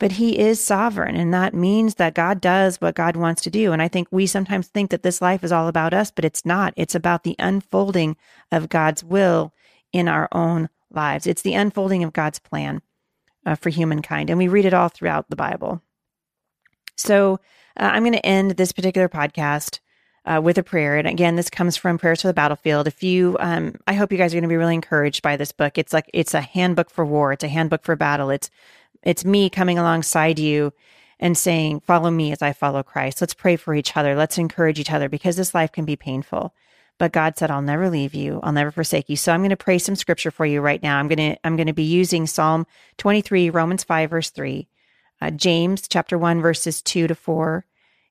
But 0.00 0.12
he 0.12 0.38
is 0.38 0.60
sovereign, 0.60 1.14
and 1.14 1.32
that 1.32 1.54
means 1.54 1.94
that 1.94 2.14
God 2.14 2.40
does 2.40 2.80
what 2.80 2.96
God 2.96 3.14
wants 3.16 3.42
to 3.42 3.50
do. 3.50 3.72
And 3.72 3.80
I 3.80 3.86
think 3.86 4.08
we 4.10 4.26
sometimes 4.26 4.66
think 4.66 4.90
that 4.90 5.04
this 5.04 5.22
life 5.22 5.44
is 5.44 5.52
all 5.52 5.68
about 5.68 5.94
us, 5.94 6.10
but 6.10 6.24
it's 6.24 6.44
not. 6.44 6.74
It's 6.76 6.96
about 6.96 7.22
the 7.22 7.36
unfolding 7.38 8.16
of 8.50 8.68
God's 8.68 9.04
will 9.04 9.54
in 9.92 10.08
our 10.08 10.28
own 10.32 10.68
lives. 10.90 11.28
It's 11.28 11.42
the 11.42 11.54
unfolding 11.54 12.02
of 12.02 12.12
God's 12.12 12.40
plan 12.40 12.82
uh, 13.46 13.54
for 13.54 13.70
humankind. 13.70 14.30
And 14.30 14.38
we 14.38 14.48
read 14.48 14.64
it 14.64 14.74
all 14.74 14.88
throughout 14.88 15.30
the 15.30 15.36
Bible. 15.36 15.80
So 16.96 17.34
uh, 17.78 17.90
I'm 17.92 18.02
going 18.02 18.14
to 18.14 18.26
end 18.26 18.52
this 18.52 18.72
particular 18.72 19.08
podcast 19.08 19.78
uh, 20.24 20.40
with 20.42 20.58
a 20.58 20.62
prayer. 20.64 20.96
And 20.96 21.06
again, 21.06 21.36
this 21.36 21.50
comes 21.50 21.76
from 21.76 21.98
Prayers 21.98 22.22
for 22.22 22.28
the 22.28 22.34
Battlefield. 22.34 22.88
If 22.88 23.02
you, 23.02 23.36
um, 23.38 23.74
I 23.86 23.92
hope 23.92 24.10
you 24.10 24.18
guys 24.18 24.32
are 24.32 24.36
going 24.36 24.42
to 24.42 24.48
be 24.48 24.56
really 24.56 24.74
encouraged 24.74 25.22
by 25.22 25.36
this 25.36 25.52
book. 25.52 25.78
It's 25.78 25.92
like, 25.92 26.10
it's 26.12 26.34
a 26.34 26.40
handbook 26.40 26.90
for 26.90 27.04
war. 27.04 27.32
It's 27.32 27.44
a 27.44 27.48
handbook 27.48 27.84
for 27.84 27.94
battle. 27.94 28.30
It's, 28.30 28.50
it's 29.04 29.24
me 29.24 29.50
coming 29.50 29.78
alongside 29.78 30.38
you 30.38 30.72
and 31.20 31.38
saying, 31.38 31.80
follow 31.80 32.10
me 32.10 32.32
as 32.32 32.42
I 32.42 32.52
follow 32.52 32.82
Christ. 32.82 33.20
Let's 33.20 33.34
pray 33.34 33.56
for 33.56 33.74
each 33.74 33.96
other. 33.96 34.14
Let's 34.14 34.38
encourage 34.38 34.78
each 34.78 34.90
other 34.90 35.08
because 35.08 35.36
this 35.36 35.54
life 35.54 35.72
can 35.72 35.84
be 35.84 35.96
painful. 35.96 36.54
But 36.98 37.12
God 37.12 37.36
said, 37.36 37.50
I'll 37.50 37.62
never 37.62 37.90
leave 37.90 38.14
you. 38.14 38.40
I'll 38.42 38.52
never 38.52 38.70
forsake 38.70 39.08
you. 39.08 39.16
So 39.16 39.32
I'm 39.32 39.40
going 39.40 39.50
to 39.50 39.56
pray 39.56 39.78
some 39.78 39.96
scripture 39.96 40.30
for 40.30 40.46
you 40.46 40.60
right 40.60 40.82
now. 40.82 40.98
I'm 40.98 41.08
going 41.08 41.34
to, 41.34 41.36
I'm 41.44 41.56
going 41.56 41.66
to 41.66 41.72
be 41.72 41.82
using 41.82 42.26
Psalm 42.26 42.66
23, 42.98 43.50
Romans 43.50 43.82
5, 43.84 44.10
verse 44.10 44.30
3, 44.30 44.68
uh, 45.20 45.30
James 45.30 45.88
chapter 45.88 46.16
1, 46.16 46.40
verses 46.40 46.82
2 46.82 47.08
to 47.08 47.14
4, 47.14 47.64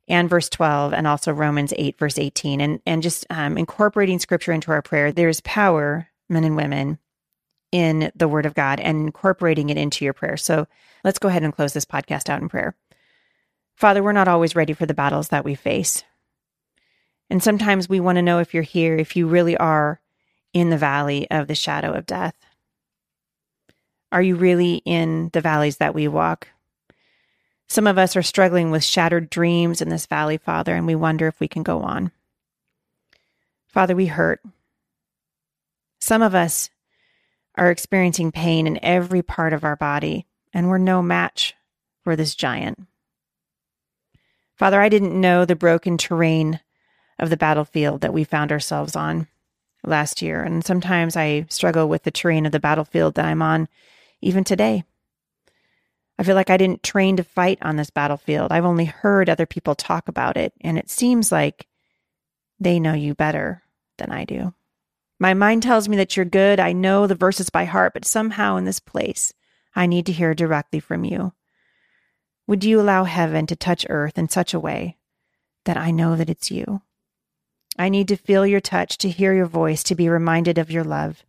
and 0.09 0.29
verse 0.29 0.49
12, 0.49 0.93
and 0.93 1.07
also 1.07 1.31
Romans 1.31 1.73
8, 1.77 1.97
verse 1.97 2.19
18. 2.19 2.59
And, 2.59 2.81
and 2.85 3.01
just 3.01 3.25
um, 3.29 3.57
incorporating 3.57 4.19
scripture 4.19 4.51
into 4.51 4.71
our 4.71 4.81
prayer. 4.81 5.11
There's 5.13 5.39
power, 5.41 6.09
men 6.27 6.43
and 6.43 6.57
women, 6.57 6.99
in 7.73 8.11
the 8.15 8.27
word 8.27 8.45
of 8.45 8.53
God 8.53 8.79
and 8.79 9.01
incorporating 9.01 9.71
it 9.71 9.77
into 9.77 10.05
your 10.05 10.13
prayer. 10.13 10.37
So 10.37 10.67
let's 11.03 11.17
go 11.17 11.27
ahead 11.27 11.41
and 11.41 11.51
close 11.51 11.73
this 11.73 11.85
podcast 11.85 12.29
out 12.29 12.39
in 12.39 12.47
prayer. 12.47 12.75
Father, 13.75 14.03
we're 14.03 14.11
not 14.11 14.27
always 14.27 14.55
ready 14.55 14.73
for 14.73 14.85
the 14.85 14.93
battles 14.93 15.29
that 15.29 15.43
we 15.43 15.55
face. 15.55 16.03
And 17.31 17.41
sometimes 17.41 17.89
we 17.89 17.99
want 17.99 18.17
to 18.17 18.21
know 18.21 18.37
if 18.37 18.53
you're 18.53 18.61
here, 18.61 18.95
if 18.95 19.15
you 19.15 19.27
really 19.27 19.57
are 19.57 19.99
in 20.53 20.69
the 20.69 20.77
valley 20.77 21.29
of 21.31 21.47
the 21.47 21.55
shadow 21.55 21.93
of 21.93 22.05
death. 22.05 22.35
Are 24.11 24.21
you 24.21 24.35
really 24.35 24.83
in 24.85 25.31
the 25.33 25.41
valleys 25.41 25.77
that 25.77 25.95
we 25.95 26.07
walk? 26.07 26.49
Some 27.67 27.87
of 27.87 27.97
us 27.97 28.15
are 28.15 28.21
struggling 28.21 28.69
with 28.69 28.83
shattered 28.83 29.31
dreams 29.31 29.81
in 29.81 29.89
this 29.89 30.05
valley, 30.05 30.37
Father, 30.37 30.75
and 30.75 30.85
we 30.85 30.93
wonder 30.93 31.25
if 31.27 31.39
we 31.39 31.47
can 31.47 31.63
go 31.63 31.81
on. 31.81 32.11
Father, 33.65 33.95
we 33.95 34.05
hurt. 34.05 34.41
Some 35.99 36.21
of 36.21 36.35
us 36.35 36.69
are 37.55 37.71
experiencing 37.71 38.31
pain 38.31 38.67
in 38.67 38.83
every 38.83 39.21
part 39.21 39.53
of 39.53 39.63
our 39.63 39.75
body, 39.75 40.25
and 40.53 40.69
we're 40.69 40.77
no 40.77 41.01
match 41.01 41.53
for 42.03 42.15
this 42.15 42.35
giant. 42.35 42.87
Father, 44.55 44.81
I 44.81 44.89
didn't 44.89 45.19
know 45.19 45.45
the 45.45 45.55
broken 45.55 45.97
terrain 45.97 46.59
of 47.19 47.29
the 47.29 47.37
battlefield 47.37 48.01
that 48.01 48.13
we 48.13 48.23
found 48.23 48.51
ourselves 48.51 48.95
on 48.95 49.27
last 49.83 50.21
year. 50.21 50.41
And 50.43 50.65
sometimes 50.65 51.15
I 51.15 51.45
struggle 51.49 51.89
with 51.89 52.03
the 52.03 52.11
terrain 52.11 52.45
of 52.45 52.51
the 52.51 52.59
battlefield 52.59 53.15
that 53.15 53.25
I'm 53.25 53.41
on 53.41 53.67
even 54.21 54.43
today. 54.43 54.83
I 56.17 56.23
feel 56.23 56.35
like 56.35 56.49
I 56.49 56.57
didn't 56.57 56.83
train 56.83 57.17
to 57.17 57.23
fight 57.23 57.57
on 57.61 57.75
this 57.75 57.89
battlefield. 57.89 58.51
I've 58.51 58.65
only 58.65 58.85
heard 58.85 59.29
other 59.29 59.45
people 59.45 59.75
talk 59.75 60.07
about 60.07 60.37
it, 60.37 60.53
and 60.61 60.77
it 60.77 60.89
seems 60.89 61.31
like 61.31 61.67
they 62.59 62.79
know 62.79 62.93
you 62.93 63.15
better 63.15 63.63
than 63.97 64.11
I 64.11 64.23
do. 64.23 64.53
My 65.23 65.33
mind 65.33 65.63
tells 65.63 65.87
me 65.87 65.95
that 65.95 66.17
you're 66.17 66.25
good. 66.25 66.59
I 66.59 66.73
know 66.73 67.07
the 67.07 67.15
verses 67.15 67.49
by 67.49 67.63
heart, 67.63 67.93
but 67.93 68.03
somehow 68.03 68.57
in 68.57 68.65
this 68.65 68.81
place, 68.81 69.33
I 69.73 69.85
need 69.85 70.05
to 70.07 70.11
hear 70.11 70.33
directly 70.33 70.81
from 70.81 71.05
you. 71.05 71.31
Would 72.45 72.65
you 72.65 72.81
allow 72.81 73.05
heaven 73.05 73.47
to 73.47 73.55
touch 73.55 73.85
earth 73.87 74.17
in 74.17 74.27
such 74.27 74.53
a 74.53 74.59
way 74.59 74.97
that 75.63 75.77
I 75.77 75.91
know 75.91 76.17
that 76.17 76.29
it's 76.29 76.51
you? 76.51 76.81
I 77.79 77.87
need 77.87 78.09
to 78.09 78.17
feel 78.17 78.45
your 78.45 78.59
touch, 78.59 78.97
to 78.97 79.09
hear 79.09 79.33
your 79.33 79.45
voice, 79.45 79.81
to 79.83 79.95
be 79.95 80.09
reminded 80.09 80.57
of 80.57 80.69
your 80.69 80.83
love. 80.83 81.23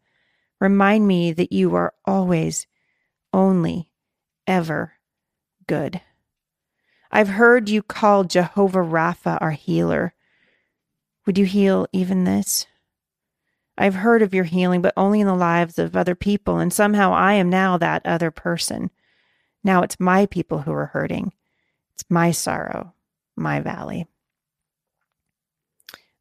Remind 0.61 1.07
me 1.07 1.31
that 1.31 1.53
you 1.53 1.77
are 1.77 1.95
always, 2.05 2.67
only, 3.33 3.93
ever 4.45 4.95
good. 5.69 6.01
I've 7.13 7.29
heard 7.29 7.69
you 7.69 7.81
call 7.81 8.25
Jehovah 8.25 8.81
Rapha 8.81 9.39
our 9.41 9.53
healer. 9.53 10.15
Would 11.27 11.39
you 11.39 11.45
heal 11.45 11.87
even 11.93 12.25
this? 12.25 12.67
I've 13.77 13.95
heard 13.95 14.23
of 14.23 14.35
your 14.35 14.45
healing, 14.45 14.83
but 14.83 14.95
only 14.97 15.21
in 15.21 15.27
the 15.27 15.35
lives 15.35 15.79
of 15.79 15.97
other 15.97 16.15
people, 16.15 16.59
and 16.59 16.73
somehow 16.73 17.13
I 17.13 17.35
am 17.35 17.51
now 17.51 17.77
that 17.79 18.07
other 18.07 18.31
person. 18.31 18.91
Now 19.65 19.83
it's 19.83 19.99
my 19.99 20.27
people 20.27 20.61
who 20.61 20.73
are 20.73 20.87
hurting. 20.87 21.33
It's 21.95 22.05
my 22.09 22.31
sorrow, 22.31 22.95
my 23.37 23.61
valley. 23.61 24.07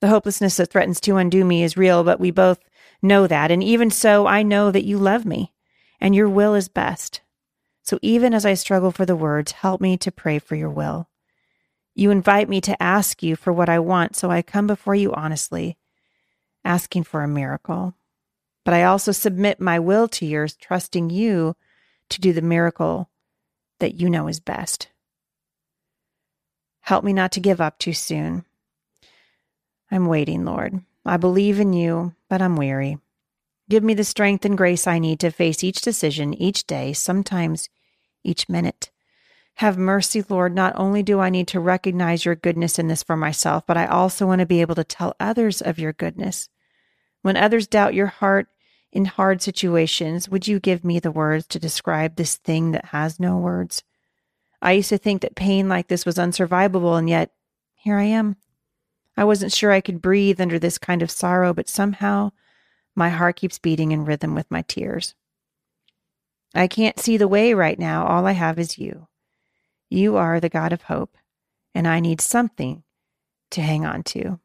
The 0.01 0.07
hopelessness 0.07 0.57
that 0.57 0.69
threatens 0.69 0.99
to 1.01 1.17
undo 1.17 1.45
me 1.45 1.63
is 1.63 1.77
real, 1.77 2.03
but 2.03 2.19
we 2.19 2.31
both 2.31 2.59
know 3.01 3.27
that. 3.27 3.51
And 3.51 3.63
even 3.63 3.89
so, 3.89 4.27
I 4.27 4.43
know 4.43 4.71
that 4.71 4.85
you 4.85 4.97
love 4.97 5.25
me 5.25 5.53
and 5.99 6.13
your 6.13 6.27
will 6.27 6.55
is 6.55 6.67
best. 6.67 7.21
So 7.83 7.99
even 8.01 8.33
as 8.33 8.45
I 8.45 8.53
struggle 8.53 8.91
for 8.91 9.05
the 9.05 9.15
words, 9.15 9.51
help 9.51 9.79
me 9.79 9.97
to 9.97 10.11
pray 10.11 10.39
for 10.39 10.55
your 10.55 10.69
will. 10.69 11.09
You 11.95 12.11
invite 12.11 12.49
me 12.49 12.59
to 12.61 12.81
ask 12.81 13.21
you 13.21 13.35
for 13.35 13.53
what 13.53 13.69
I 13.69 13.79
want, 13.79 14.15
so 14.15 14.31
I 14.31 14.41
come 14.41 14.67
before 14.67 14.95
you 14.95 15.13
honestly, 15.13 15.77
asking 16.63 17.03
for 17.03 17.23
a 17.23 17.27
miracle. 17.27 17.95
But 18.65 18.73
I 18.73 18.83
also 18.83 19.11
submit 19.11 19.59
my 19.59 19.79
will 19.79 20.07
to 20.09 20.25
yours, 20.25 20.55
trusting 20.55 21.09
you 21.09 21.55
to 22.09 22.21
do 22.21 22.33
the 22.33 22.41
miracle 22.41 23.09
that 23.79 23.95
you 23.95 24.09
know 24.09 24.27
is 24.27 24.39
best. 24.39 24.87
Help 26.81 27.03
me 27.03 27.13
not 27.13 27.31
to 27.33 27.39
give 27.39 27.61
up 27.61 27.77
too 27.79 27.93
soon. 27.93 28.45
I'm 29.91 30.07
waiting, 30.07 30.45
Lord. 30.45 30.81
I 31.05 31.17
believe 31.17 31.59
in 31.59 31.73
you, 31.73 32.15
but 32.29 32.41
I'm 32.41 32.55
weary. 32.55 32.97
Give 33.69 33.83
me 33.83 33.93
the 33.93 34.03
strength 34.03 34.45
and 34.45 34.57
grace 34.57 34.87
I 34.87 34.99
need 34.99 35.19
to 35.21 35.31
face 35.31 35.63
each 35.63 35.81
decision, 35.81 36.33
each 36.33 36.65
day, 36.65 36.93
sometimes 36.93 37.69
each 38.23 38.47
minute. 38.49 38.89
Have 39.55 39.77
mercy, 39.77 40.23
Lord. 40.27 40.53
Not 40.53 40.73
only 40.75 41.03
do 41.03 41.19
I 41.19 41.29
need 41.29 41.47
to 41.49 41.59
recognize 41.59 42.25
your 42.25 42.35
goodness 42.35 42.79
in 42.79 42.87
this 42.87 43.03
for 43.03 43.15
myself, 43.15 43.65
but 43.67 43.77
I 43.77 43.85
also 43.85 44.25
want 44.25 44.39
to 44.39 44.45
be 44.45 44.61
able 44.61 44.75
to 44.75 44.83
tell 44.83 45.15
others 45.19 45.61
of 45.61 45.77
your 45.77 45.93
goodness. 45.93 46.49
When 47.21 47.37
others 47.37 47.67
doubt 47.67 47.93
your 47.93 48.07
heart 48.07 48.47
in 48.91 49.05
hard 49.05 49.41
situations, 49.41 50.27
would 50.27 50.47
you 50.47 50.59
give 50.59 50.83
me 50.83 50.99
the 50.99 51.11
words 51.11 51.47
to 51.47 51.59
describe 51.59 52.15
this 52.15 52.35
thing 52.35 52.71
that 52.71 52.85
has 52.85 53.19
no 53.19 53.37
words? 53.37 53.83
I 54.61 54.73
used 54.73 54.89
to 54.89 54.97
think 54.97 55.21
that 55.21 55.35
pain 55.35 55.69
like 55.69 55.87
this 55.87 56.05
was 56.05 56.17
unsurvivable, 56.17 56.97
and 56.97 57.09
yet 57.09 57.31
here 57.75 57.97
I 57.97 58.03
am. 58.03 58.37
I 59.15 59.23
wasn't 59.23 59.53
sure 59.53 59.71
I 59.71 59.81
could 59.81 60.01
breathe 60.01 60.41
under 60.41 60.57
this 60.57 60.77
kind 60.77 61.01
of 61.01 61.11
sorrow, 61.11 61.53
but 61.53 61.69
somehow 61.69 62.31
my 62.95 63.09
heart 63.09 63.35
keeps 63.35 63.59
beating 63.59 63.91
in 63.91 64.05
rhythm 64.05 64.33
with 64.33 64.49
my 64.49 64.63
tears. 64.63 65.15
I 66.55 66.67
can't 66.67 66.99
see 66.99 67.17
the 67.17 67.27
way 67.27 67.53
right 67.53 67.77
now. 67.77 68.07
All 68.07 68.25
I 68.25 68.33
have 68.33 68.57
is 68.57 68.77
you. 68.77 69.07
You 69.89 70.17
are 70.17 70.39
the 70.39 70.49
God 70.49 70.73
of 70.73 70.83
hope, 70.83 71.17
and 71.75 71.87
I 71.87 71.99
need 71.99 72.21
something 72.21 72.83
to 73.51 73.61
hang 73.61 73.85
on 73.85 74.03
to. 74.03 74.39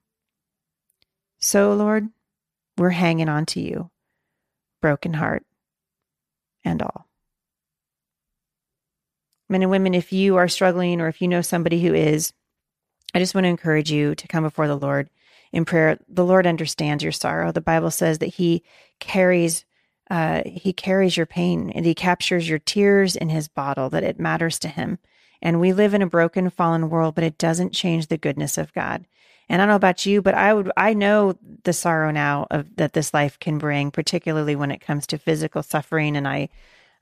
So, 1.38 1.73
Lord, 1.73 2.09
we're 2.76 2.90
hanging 2.90 3.28
on 3.28 3.47
to 3.47 3.61
you, 3.61 3.90
broken 4.80 5.14
heart 5.14 5.45
and 6.64 6.83
all. 6.83 7.07
Men 9.49 9.62
and 9.62 9.71
women, 9.71 9.95
if 9.95 10.12
you 10.12 10.37
are 10.37 10.49
struggling 10.49 11.00
or 11.00 11.09
if 11.09 11.23
you 11.23 11.28
know 11.28 11.40
somebody 11.40 11.83
who 11.83 11.95
is, 11.95 12.33
I 13.14 13.18
just 13.18 13.35
want 13.35 13.45
to 13.45 13.49
encourage 13.49 13.90
you 13.90 14.14
to 14.14 14.28
come 14.28 14.42
before 14.42 14.68
the 14.68 14.76
Lord 14.76 15.09
in 15.52 15.64
prayer. 15.64 15.99
The 16.09 16.25
Lord 16.25 16.47
understands 16.47 17.02
your 17.02 17.12
sorrow. 17.12 17.52
The 17.52 17.61
Bible 17.61 17.90
says 17.90 18.18
that 18.18 18.35
He 18.35 18.62
carries 19.00 19.64
uh, 20.11 20.43
He 20.47 20.73
carries 20.73 21.17
your 21.17 21.27
pain 21.27 21.71
and 21.71 21.85
He 21.85 21.95
captures 21.95 22.49
your 22.49 22.59
tears 22.59 23.17
in 23.17 23.29
His 23.29 23.49
bottle. 23.49 23.91
That 23.91 24.05
it 24.05 24.19
matters 24.19 24.59
to 24.61 24.69
Him. 24.69 24.99
And 25.41 25.61
we 25.61 25.73
live 25.73 25.95
in 25.95 26.03
a 26.03 26.07
broken, 26.07 26.50
fallen 26.50 26.91
world, 26.91 27.15
but 27.15 27.25
it 27.25 27.38
doesn't 27.38 27.73
change 27.73 28.09
the 28.09 28.19
goodness 28.19 28.59
of 28.59 28.73
God. 28.73 29.07
And 29.49 29.62
I 29.62 29.65
don't 29.65 29.71
know 29.71 29.77
about 29.77 30.05
you, 30.05 30.21
but 30.21 30.35
I 30.35 30.53
would 30.53 30.71
I 30.77 30.95
know 30.95 31.38
the 31.65 31.73
sorrow 31.73 32.11
now 32.11 32.47
of 32.50 32.77
that 32.77 32.93
this 32.93 33.15
life 33.15 33.38
can 33.38 33.59
bring, 33.59 33.91
particularly 33.91 34.57
when 34.57 34.71
it 34.71 34.81
comes 34.81 35.07
to 35.09 35.19
physical 35.19 35.62
suffering. 35.62 36.17
And 36.17 36.27
I 36.27 36.49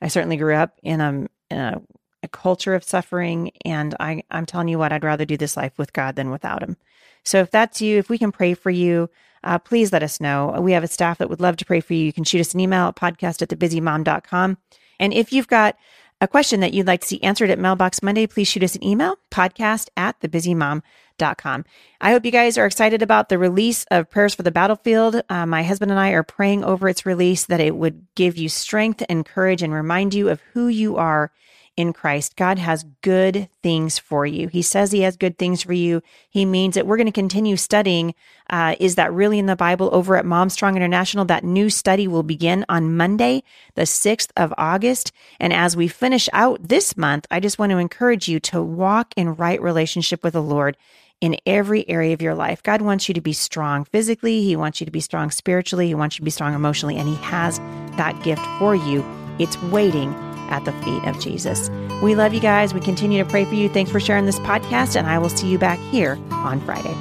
I 0.00 0.08
certainly 0.08 0.36
grew 0.36 0.54
up 0.54 0.78
in 0.82 1.00
a, 1.00 1.26
in 1.50 1.58
a 1.58 1.82
a 2.26 2.28
culture 2.28 2.74
of 2.74 2.84
suffering. 2.84 3.52
And 3.64 3.94
I, 3.98 4.22
I'm 4.30 4.46
telling 4.46 4.68
you 4.68 4.78
what, 4.78 4.92
I'd 4.92 5.04
rather 5.04 5.24
do 5.24 5.36
this 5.36 5.56
life 5.56 5.78
with 5.78 5.92
God 5.92 6.16
than 6.16 6.30
without 6.30 6.62
Him. 6.62 6.76
So 7.24 7.40
if 7.40 7.50
that's 7.50 7.80
you, 7.80 7.98
if 7.98 8.10
we 8.10 8.18
can 8.18 8.32
pray 8.32 8.54
for 8.54 8.70
you, 8.70 9.08
uh, 9.46 9.58
please 9.58 9.92
let 9.92 10.02
us 10.02 10.20
know. 10.20 10.54
We 10.60 10.72
have 10.72 10.84
a 10.84 10.88
staff 10.88 11.18
that 11.18 11.30
would 11.30 11.40
love 11.40 11.56
to 11.56 11.64
pray 11.64 11.80
for 11.80 11.94
you. 11.94 12.04
You 12.04 12.12
can 12.12 12.24
shoot 12.24 12.40
us 12.40 12.52
an 12.52 12.60
email 12.60 12.88
at 12.88 12.96
podcast 12.96 13.40
at 13.42 13.48
thebusymom.com. 13.48 14.58
And 14.98 15.14
if 15.14 15.32
you've 15.32 15.48
got 15.48 15.76
a 16.20 16.28
question 16.28 16.60
that 16.60 16.74
you'd 16.74 16.86
like 16.86 17.02
to 17.02 17.06
see 17.06 17.22
answered 17.22 17.50
at 17.50 17.58
Mailbox 17.58 18.02
Monday, 18.02 18.26
please 18.26 18.48
shoot 18.48 18.62
us 18.62 18.74
an 18.74 18.84
email, 18.84 19.16
podcast 19.30 19.88
at 19.96 20.18
thebusymom.com. 20.20 21.64
I 22.00 22.10
hope 22.10 22.24
you 22.24 22.30
guys 22.30 22.58
are 22.58 22.66
excited 22.66 23.02
about 23.02 23.28
the 23.28 23.38
release 23.38 23.84
of 23.90 24.10
Prayers 24.10 24.34
for 24.34 24.42
the 24.42 24.50
Battlefield. 24.50 25.22
Uh, 25.28 25.46
my 25.46 25.62
husband 25.62 25.90
and 25.90 26.00
I 26.00 26.10
are 26.10 26.22
praying 26.22 26.64
over 26.64 26.88
its 26.88 27.06
release 27.06 27.44
that 27.46 27.60
it 27.60 27.76
would 27.76 28.06
give 28.14 28.36
you 28.36 28.48
strength 28.48 29.02
and 29.08 29.24
courage 29.24 29.62
and 29.62 29.72
remind 29.72 30.14
you 30.14 30.28
of 30.28 30.40
who 30.52 30.68
you 30.68 30.96
are 30.96 31.30
in 31.76 31.92
Christ. 31.92 32.36
God 32.36 32.58
has 32.58 32.84
good 33.02 33.48
things 33.62 33.98
for 33.98 34.24
you. 34.26 34.48
He 34.48 34.62
says 34.62 34.92
He 34.92 35.02
has 35.02 35.16
good 35.16 35.38
things 35.38 35.62
for 35.62 35.72
you. 35.72 36.02
He 36.28 36.44
means 36.44 36.76
it. 36.76 36.86
We're 36.86 36.96
going 36.96 37.06
to 37.06 37.12
continue 37.12 37.56
studying. 37.56 38.14
Uh, 38.48 38.76
is 38.80 38.94
that 38.94 39.12
really 39.12 39.38
in 39.38 39.46
the 39.46 39.56
Bible 39.56 39.90
over 39.92 40.16
at 40.16 40.24
Mom 40.24 40.48
Strong 40.48 40.76
International? 40.76 41.24
That 41.24 41.44
new 41.44 41.68
study 41.68 42.08
will 42.08 42.22
begin 42.22 42.64
on 42.68 42.96
Monday, 42.96 43.42
the 43.74 43.82
6th 43.82 44.30
of 44.36 44.54
August. 44.56 45.12
And 45.38 45.52
as 45.52 45.76
we 45.76 45.88
finish 45.88 46.28
out 46.32 46.68
this 46.68 46.96
month, 46.96 47.26
I 47.30 47.40
just 47.40 47.58
want 47.58 47.72
to 47.72 47.78
encourage 47.78 48.28
you 48.28 48.40
to 48.40 48.62
walk 48.62 49.12
in 49.16 49.34
right 49.34 49.60
relationship 49.60 50.24
with 50.24 50.32
the 50.32 50.42
Lord 50.42 50.76
in 51.20 51.36
every 51.46 51.88
area 51.88 52.12
of 52.12 52.22
your 52.22 52.34
life. 52.34 52.62
God 52.62 52.82
wants 52.82 53.08
you 53.08 53.14
to 53.14 53.20
be 53.20 53.32
strong 53.32 53.84
physically. 53.84 54.42
He 54.42 54.54
wants 54.54 54.80
you 54.80 54.84
to 54.84 54.92
be 54.92 55.00
strong 55.00 55.30
spiritually. 55.30 55.88
He 55.88 55.94
wants 55.94 56.16
you 56.16 56.22
to 56.22 56.24
be 56.24 56.30
strong 56.30 56.54
emotionally. 56.54 56.96
And 56.96 57.08
He 57.08 57.16
has 57.16 57.58
that 57.96 58.22
gift 58.22 58.44
for 58.58 58.74
you. 58.74 59.04
It's 59.38 59.60
waiting 59.64 60.14
at 60.50 60.64
the 60.64 60.72
feet 60.82 61.04
of 61.04 61.18
Jesus. 61.20 61.70
We 62.02 62.14
love 62.14 62.34
you 62.34 62.40
guys. 62.40 62.74
We 62.74 62.80
continue 62.80 63.22
to 63.22 63.28
pray 63.28 63.44
for 63.44 63.54
you. 63.54 63.68
Thanks 63.68 63.90
for 63.90 64.00
sharing 64.00 64.26
this 64.26 64.38
podcast, 64.40 64.96
and 64.96 65.06
I 65.06 65.18
will 65.18 65.28
see 65.28 65.48
you 65.48 65.58
back 65.58 65.78
here 65.78 66.18
on 66.30 66.60
Friday. 66.60 66.94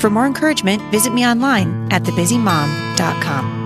For 0.00 0.08
more 0.08 0.26
encouragement, 0.26 0.82
visit 0.90 1.12
me 1.12 1.26
online 1.26 1.92
at 1.92 2.02
thebusymom.com. 2.02 3.59